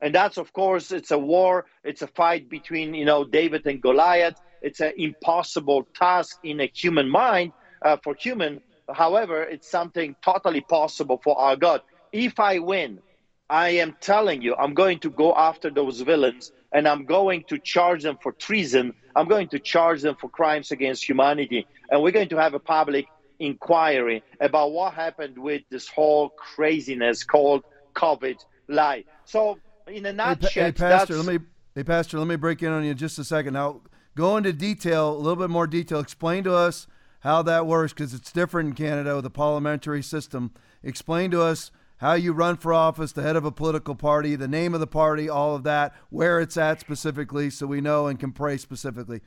[0.00, 3.80] and that's of course it's a war, it's a fight between you know David and
[3.80, 8.60] Goliath it's an impossible task in a human mind uh, for human.
[8.92, 11.80] However, it's something totally possible for our God.
[12.12, 13.00] If I win,
[13.48, 17.58] I am telling you, I'm going to go after those villains and I'm going to
[17.58, 18.92] charge them for treason.
[19.16, 21.66] I'm going to charge them for crimes against humanity.
[21.90, 23.06] And we're going to have a public
[23.38, 28.36] inquiry about what happened with this whole craziness called COVID
[28.68, 29.04] lie.
[29.24, 29.58] So,
[29.90, 32.84] in a nutshell, hey, hey Pastor, let me, hey, Pastor, let me break in on
[32.84, 33.54] you just a second.
[33.54, 33.82] Now,
[34.16, 36.00] go into detail, a little bit more detail.
[36.00, 36.86] Explain to us
[37.20, 40.52] how that works because it's different in Canada with the parliamentary system.
[40.82, 44.48] Explain to us how you run for office, the head of a political party, the
[44.48, 48.18] name of the party, all of that, where it's at specifically, so we know and
[48.18, 49.20] can pray specifically.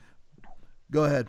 [0.90, 1.28] Go ahead.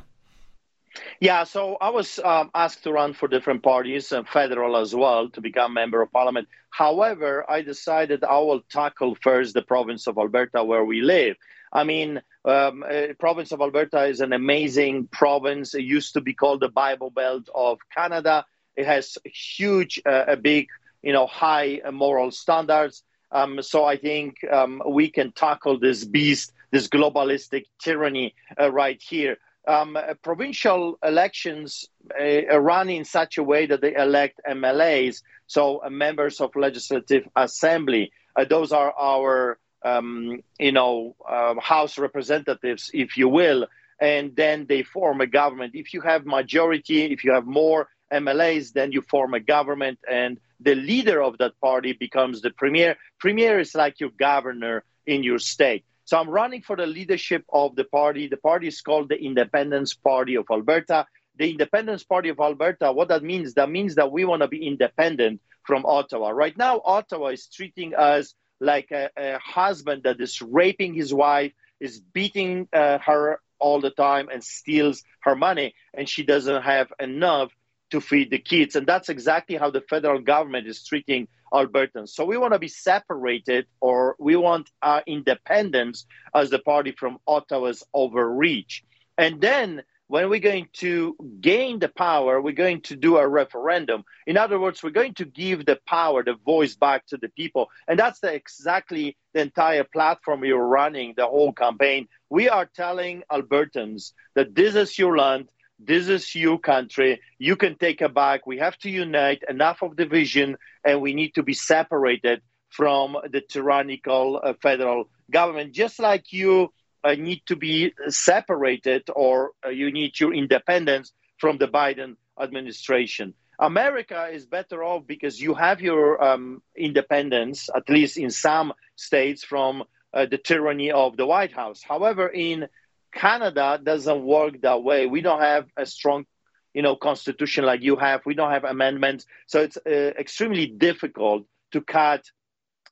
[1.20, 5.30] Yeah, so I was um, asked to run for different parties, uh, federal as well,
[5.30, 6.48] to become member of parliament.
[6.70, 11.36] However, I decided I will tackle first the province of Alberta where we live.
[11.72, 15.74] I mean, um, uh, province of Alberta is an amazing province.
[15.74, 18.46] It used to be called the Bible Belt of Canada.
[18.76, 20.68] It has huge, uh, a big,
[21.02, 23.04] you know, high moral standards.
[23.32, 29.02] Um, so I think um, we can tackle this beast, this globalistic tyranny uh, right
[29.02, 29.38] here.
[29.68, 31.90] Um, uh, provincial elections
[32.20, 37.28] uh, run in such a way that they elect MLAs, so uh, members of legislative
[37.36, 38.12] assembly.
[38.50, 43.68] those are our um, you know, uh, House representatives, if you will,
[44.02, 45.76] and then they form a government.
[45.76, 50.40] If you have majority, if you have more MLAs, then you form a government, and
[50.60, 52.98] the leader of that party becomes the premier.
[53.20, 55.86] Premier is like your governor in your state.
[56.06, 58.28] So I'm running for the leadership of the party.
[58.28, 61.08] The party is called the Independence Party of Alberta.
[61.38, 64.66] The Independence Party of Alberta, what that means, that means that we want to be
[64.66, 66.30] independent from Ottawa.
[66.30, 71.52] Right now, Ottawa is treating us like a, a husband that is raping his wife,
[71.80, 76.94] is beating uh, her all the time, and steals her money, and she doesn't have
[77.00, 77.52] enough
[77.92, 78.76] to feed the kids.
[78.76, 82.10] And that's exactly how the federal government is treating Albertans.
[82.10, 87.20] So we want to be separated, or we want our independence as the party from
[87.28, 88.84] Ottawa's overreach.
[89.18, 94.04] And then when we're going to gain the power, we're going to do a referendum.
[94.28, 97.70] In other words, we're going to give the power, the voice back to the people.
[97.88, 102.08] And that's the, exactly the entire platform you're running, the whole campaign.
[102.30, 105.50] We are telling Albertans that this is your land,
[105.80, 107.22] this is your country.
[107.38, 108.48] You can take it back.
[108.48, 113.42] We have to unite, enough of division, and we need to be separated from the
[113.42, 116.72] tyrannical uh, federal government, just like you
[117.04, 123.34] uh, need to be separated or uh, you need your independence from the Biden administration.
[123.60, 129.44] America is better off because you have your um, independence, at least in some states,
[129.44, 131.82] from uh, the tyranny of the White House.
[131.82, 132.68] However, in
[133.16, 135.08] Canada, doesn't work that way.
[135.08, 136.26] We don't have a strong,
[136.74, 138.22] you know, constitution like you have.
[138.26, 142.24] We don't have amendments, so it's uh, extremely difficult to cut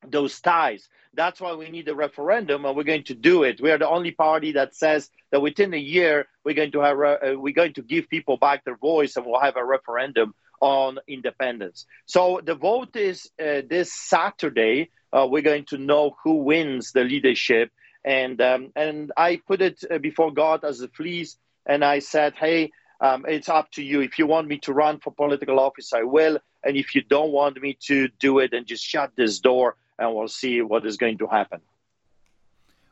[0.08, 0.90] those ties.
[1.14, 3.62] That's why we need a referendum, and we're going to do it.
[3.62, 6.98] We are the only party that says that within a year we're going to have
[7.00, 10.98] uh, we're going to give people back their voice, and we'll have a referendum on
[11.08, 11.86] independence.
[12.06, 14.90] So the vote is uh, this Saturday.
[15.14, 17.72] uh, we're going to know who wins the leadership.
[18.06, 22.34] And um, and I put it uh, before God as a fleece, and I said,
[22.36, 24.02] hey, um, it's up to you.
[24.02, 26.40] If you want me to run for political office, I will.
[26.64, 30.14] And if you don't want me to do it, then just shut this door, and
[30.14, 31.62] we'll see what is going to happen.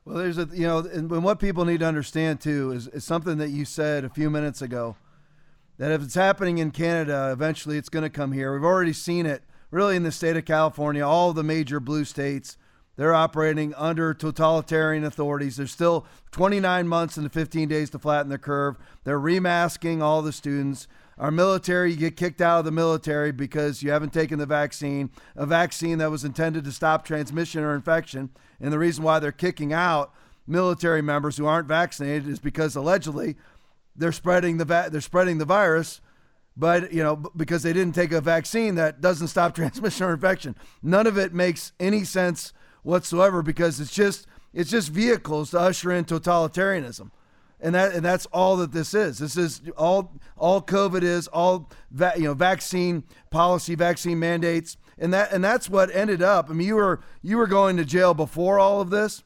[0.06, 3.38] Well, there's a you know, and what people need to understand too is, is something
[3.38, 4.96] that you said a few minutes ago.
[5.78, 8.54] That if it's happening in Canada, eventually it's going to come here.
[8.54, 9.42] We've already seen it,
[9.72, 11.06] really, in the state of California.
[11.06, 12.58] All the major blue states,
[12.96, 15.58] they're operating under totalitarian authorities.
[15.58, 18.78] There's still 29 months and 15 days to flatten the curve.
[19.04, 20.88] They're remasking all the students.
[21.18, 25.12] Our military, you get kicked out of the military because you haven't taken the vaccine,
[25.36, 28.32] a vaccine that was intended to stop transmission or infection.
[28.60, 30.14] And the reason why they're kicking out
[30.48, 33.36] military members who aren't vaccinated is because allegedly
[33.96, 36.02] they're spreading the va- they're spreading the virus,
[36.58, 40.56] but you know because they didn't take a vaccine that doesn't stop transmission or infection.
[40.82, 42.54] None of it makes any sense
[42.84, 47.12] whatsoever because it's just it's just vehicles to usher in totalitarianism
[47.62, 49.20] and that and that's all that this is.
[49.20, 55.14] This is all all COVID is all va- you know vaccine policy, vaccine mandates, and
[55.14, 56.50] that and that's what ended up.
[56.50, 59.24] I mean, you were you were going to jail before all of this,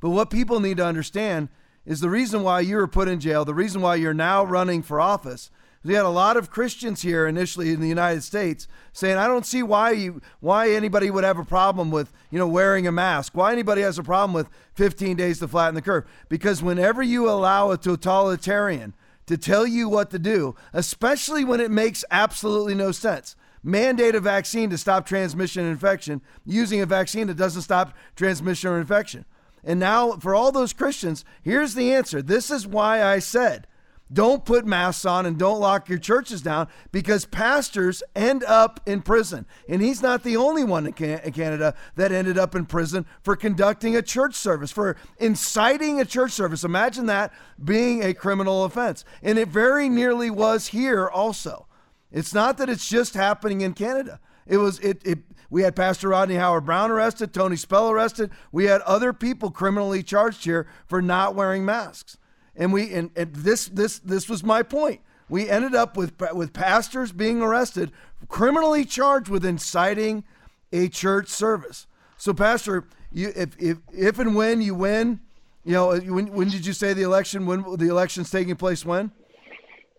[0.00, 1.48] but what people need to understand
[1.84, 4.82] is the reason why you were put in jail, the reason why you're now running
[4.82, 5.50] for office
[5.86, 9.46] we had a lot of Christians here initially in the United States saying, "I don't
[9.46, 13.36] see why you why anybody would have a problem with you know wearing a mask.
[13.36, 16.04] Why anybody has a problem with 15 days to flatten the curve?
[16.28, 18.94] Because whenever you allow a totalitarian
[19.26, 24.20] to tell you what to do, especially when it makes absolutely no sense." Mandate a
[24.20, 29.24] vaccine to stop transmission and infection using a vaccine that doesn't stop transmission or infection.
[29.64, 32.22] And now, for all those Christians, here's the answer.
[32.22, 33.66] This is why I said
[34.12, 39.02] don't put masks on and don't lock your churches down because pastors end up in
[39.02, 39.46] prison.
[39.68, 43.96] And he's not the only one in Canada that ended up in prison for conducting
[43.96, 46.62] a church service, for inciting a church service.
[46.62, 47.32] Imagine that
[47.62, 49.04] being a criminal offense.
[49.22, 51.66] And it very nearly was here also.
[52.12, 54.20] It's not that it's just happening in Canada.
[54.46, 55.18] It was it, it
[55.50, 58.30] we had Pastor Rodney Howard-Browne arrested, Tony Spell arrested.
[58.52, 62.18] We had other people criminally charged here for not wearing masks
[62.56, 65.00] and we and, and this this this was my point.
[65.28, 67.92] We ended up with with pastors being arrested,
[68.28, 70.24] criminally charged with inciting
[70.72, 71.86] a church service.
[72.16, 75.20] So, Pastor, you if if if and when you win,
[75.64, 77.46] you know, when when did you say the election?
[77.46, 78.84] When the election's taking place?
[78.84, 79.10] When?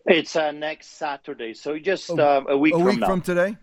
[0.05, 2.73] It's uh, next Saturday, so just uh, a week.
[2.73, 3.07] From a from week now.
[3.07, 3.57] from today.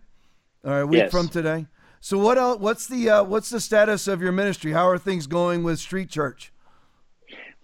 [0.64, 1.10] All right, a week Yes.
[1.10, 1.66] from today.
[2.00, 2.58] So what else?
[2.58, 4.72] What's the uh, what's the status of your ministry?
[4.72, 6.52] How are things going with Street Church?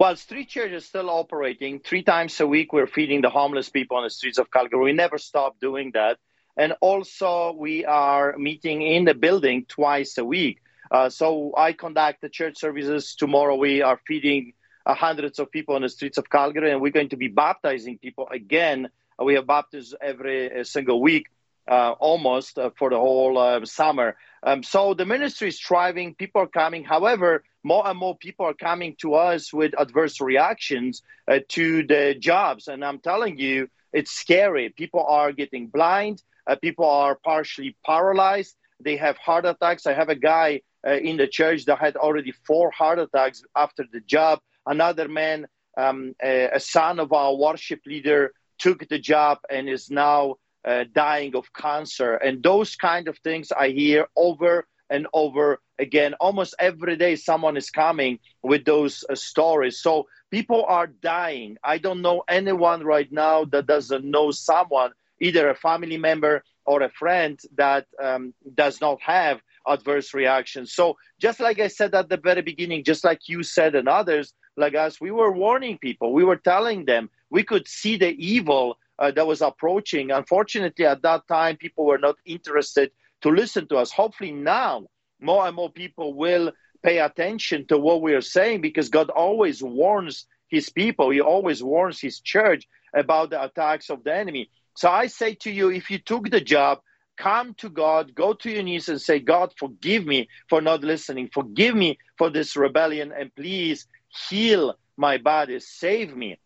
[0.01, 1.79] Well, Street Church is still operating.
[1.79, 4.83] Three times a week, we're feeding the homeless people on the streets of Calgary.
[4.83, 6.17] We never stop doing that.
[6.57, 10.63] And also, we are meeting in the building twice a week.
[10.91, 13.15] Uh, so I conduct the church services.
[13.15, 14.55] Tomorrow, we are feeding
[14.87, 17.99] uh, hundreds of people on the streets of Calgary, and we're going to be baptizing
[17.99, 18.89] people again.
[19.21, 21.27] Uh, we have baptisms every uh, single week,
[21.69, 24.17] almost uh, for the whole uh, summer.
[24.43, 26.15] Um, so the ministry is thriving.
[26.15, 26.85] People are coming.
[26.85, 32.17] However, more and more people are coming to us with adverse reactions uh, to the
[32.19, 32.69] jobs.
[32.69, 34.71] And I'm telling you, it's scary.
[34.71, 36.23] People are getting blind.
[36.47, 38.57] Uh, people are partially paralyzed.
[38.83, 39.87] They have heart attacks.
[39.87, 43.85] I have a guy uh, in the church that had already four heart attacks after
[43.93, 44.41] the job.
[44.67, 45.47] Another man,
[45.77, 50.85] um, a, a son of our worship leader, took the job and is now uh,
[50.93, 52.15] dying of cancer.
[52.15, 56.15] And those kind of things I hear over and over again.
[56.15, 59.81] Almost every day, someone is coming with those uh, stories.
[59.81, 61.57] So people are dying.
[61.65, 64.91] I don't know anyone right now that doesn't know someone,
[65.21, 70.73] either a family member or a friend, that um, does not have adverse reactions.
[70.73, 74.35] So just like I said at the very beginning, just like you said and others
[74.57, 76.13] like us, we were warning people.
[76.13, 80.11] We were telling them we could see the evil uh, that was approaching.
[80.11, 82.91] Unfortunately, at that time, people were not interested
[83.23, 83.91] to listen to us.
[83.91, 84.87] Hopefully, now
[85.21, 89.63] more and more people will pay attention to what we are saying because God always
[89.63, 94.51] warns his people, he always warns his church about the attacks of the enemy.
[94.77, 96.81] So I say to you, if you took the job,
[97.17, 101.29] come to God, go to your knees and say, God, forgive me for not listening.
[101.33, 103.87] Forgive me for this rebellion, and please
[104.29, 106.39] heal my body, save me.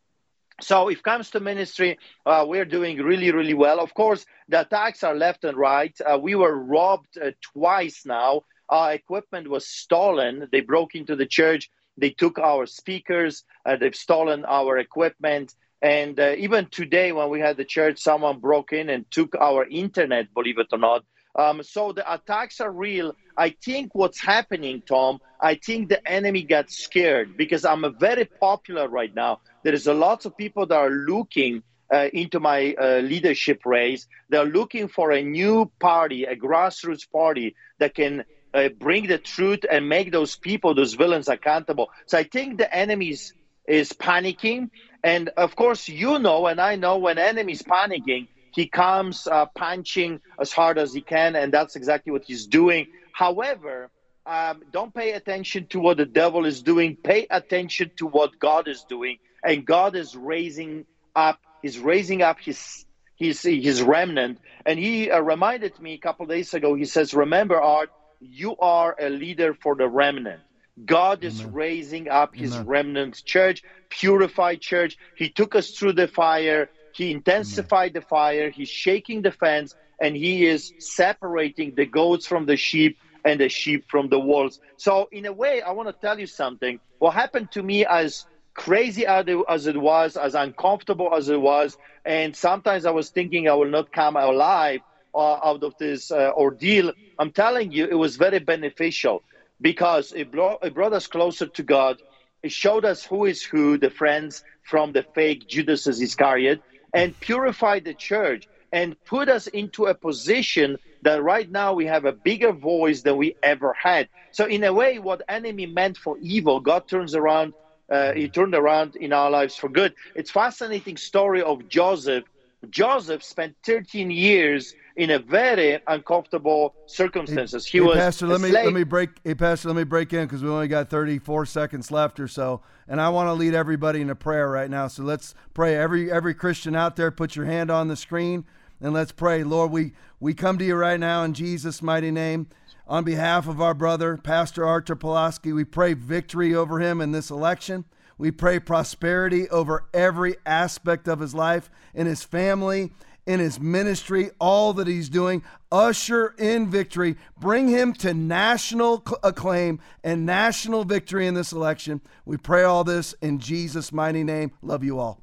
[0.60, 3.80] So, if it comes to ministry, uh, we're doing really, really well.
[3.80, 5.94] Of course, the attacks are left and right.
[6.00, 8.42] Uh, we were robbed uh, twice now.
[8.68, 10.48] Our equipment was stolen.
[10.52, 11.70] They broke into the church.
[11.96, 13.44] They took our speakers.
[13.66, 15.54] Uh, they've stolen our equipment.
[15.82, 19.66] And uh, even today, when we had the church, someone broke in and took our
[19.66, 21.04] internet, believe it or not.
[21.36, 23.14] Um, so the attacks are real.
[23.36, 28.24] I think what's happening, Tom, I think the enemy got scared because I'm a very
[28.24, 29.40] popular right now.
[29.64, 31.62] There is a lot of people that are looking
[31.92, 34.06] uh, into my uh, leadership race.
[34.28, 39.60] They're looking for a new party, a grassroots party that can uh, bring the truth
[39.70, 41.90] and make those people, those villains, accountable.
[42.06, 43.32] So I think the enemy is,
[43.66, 44.70] is panicking.
[45.02, 50.20] And of course, you know, and I know when enemy's panicking, he comes uh, punching
[50.40, 52.86] as hard as he can, and that's exactly what he's doing.
[53.12, 53.90] However,
[54.26, 56.96] um, don't pay attention to what the devil is doing.
[56.96, 61.38] Pay attention to what God is doing, and God is raising up.
[61.62, 62.84] He's raising up his
[63.16, 64.40] his his remnant.
[64.66, 66.74] And he uh, reminded me a couple days ago.
[66.74, 67.90] He says, "Remember, Art,
[68.20, 70.42] you are a leader for the remnant."
[70.84, 71.52] God is Amen.
[71.54, 72.66] raising up his Amen.
[72.66, 74.96] remnant church, purified church.
[75.14, 76.70] He took us through the fire.
[76.92, 77.94] He intensified Amen.
[77.94, 78.50] the fire.
[78.50, 83.48] He's shaking the fence and he is separating the goats from the sheep and the
[83.48, 84.58] sheep from the wolves.
[84.76, 86.80] So, in a way, I want to tell you something.
[86.98, 92.36] What happened to me, as crazy as it was, as uncomfortable as it was, and
[92.36, 94.80] sometimes I was thinking I will not come alive
[95.14, 96.92] uh, out of this uh, ordeal.
[97.18, 99.22] I'm telling you, it was very beneficial
[99.60, 101.98] because it brought, it brought us closer to God.
[102.42, 106.60] It showed us who is who, the friends from the fake Judas Iscariot,
[106.94, 112.04] and purified the church and put us into a position that right now we have
[112.04, 114.08] a bigger voice than we ever had.
[114.32, 117.54] So in a way, what enemy meant for evil, God turns around.
[117.94, 119.94] Uh, he turned around in our lives for good.
[120.16, 122.24] It's fascinating story of Joseph.
[122.70, 127.66] Joseph spent 13 years in a very uncomfortable circumstances.
[127.66, 128.26] He hey, was Pastor.
[128.26, 129.10] Let me let me break.
[129.22, 132.62] Hey, Pastor, let me break in because we only got 34 seconds left or so,
[132.88, 134.88] and I want to lead everybody in a prayer right now.
[134.88, 135.76] So let's pray.
[135.76, 138.44] Every every Christian out there, put your hand on the screen
[138.80, 139.44] and let's pray.
[139.44, 142.48] Lord, we we come to you right now in Jesus' mighty name.
[142.86, 147.30] On behalf of our brother, Pastor Artur Pawlowski, we pray victory over him in this
[147.30, 147.86] election.
[148.18, 152.92] We pray prosperity over every aspect of his life, in his family,
[153.26, 155.42] in his ministry, all that he's doing.
[155.72, 157.16] Usher in victory.
[157.40, 162.02] Bring him to national acclaim and national victory in this election.
[162.26, 164.52] We pray all this in Jesus' mighty name.
[164.60, 165.20] Love you all.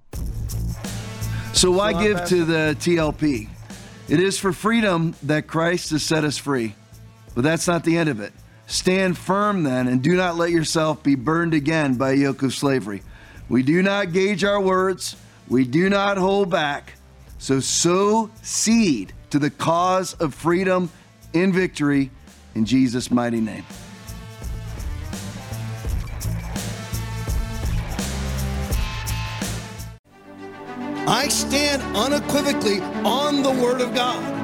[1.53, 3.47] So, why give to the TLP?
[4.09, 6.75] It is for freedom that Christ has set us free.
[7.33, 8.33] But that's not the end of it.
[8.67, 12.53] Stand firm then, and do not let yourself be burned again by a yoke of
[12.53, 13.01] slavery.
[13.49, 15.15] We do not gauge our words,
[15.49, 16.93] we do not hold back.
[17.37, 20.89] So sow seed to the cause of freedom
[21.33, 22.11] in victory
[22.55, 23.65] in Jesus' mighty name.
[31.07, 34.40] I stand unequivocally on the Word of God.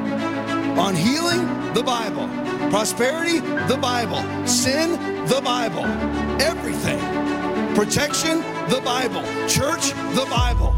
[0.78, 2.28] On healing, the Bible.
[2.70, 4.22] Prosperity, the Bible.
[4.48, 4.92] Sin,
[5.26, 5.86] the Bible.
[6.42, 7.00] Everything.
[7.76, 9.24] Protection, the Bible.
[9.48, 10.76] Church, the Bible.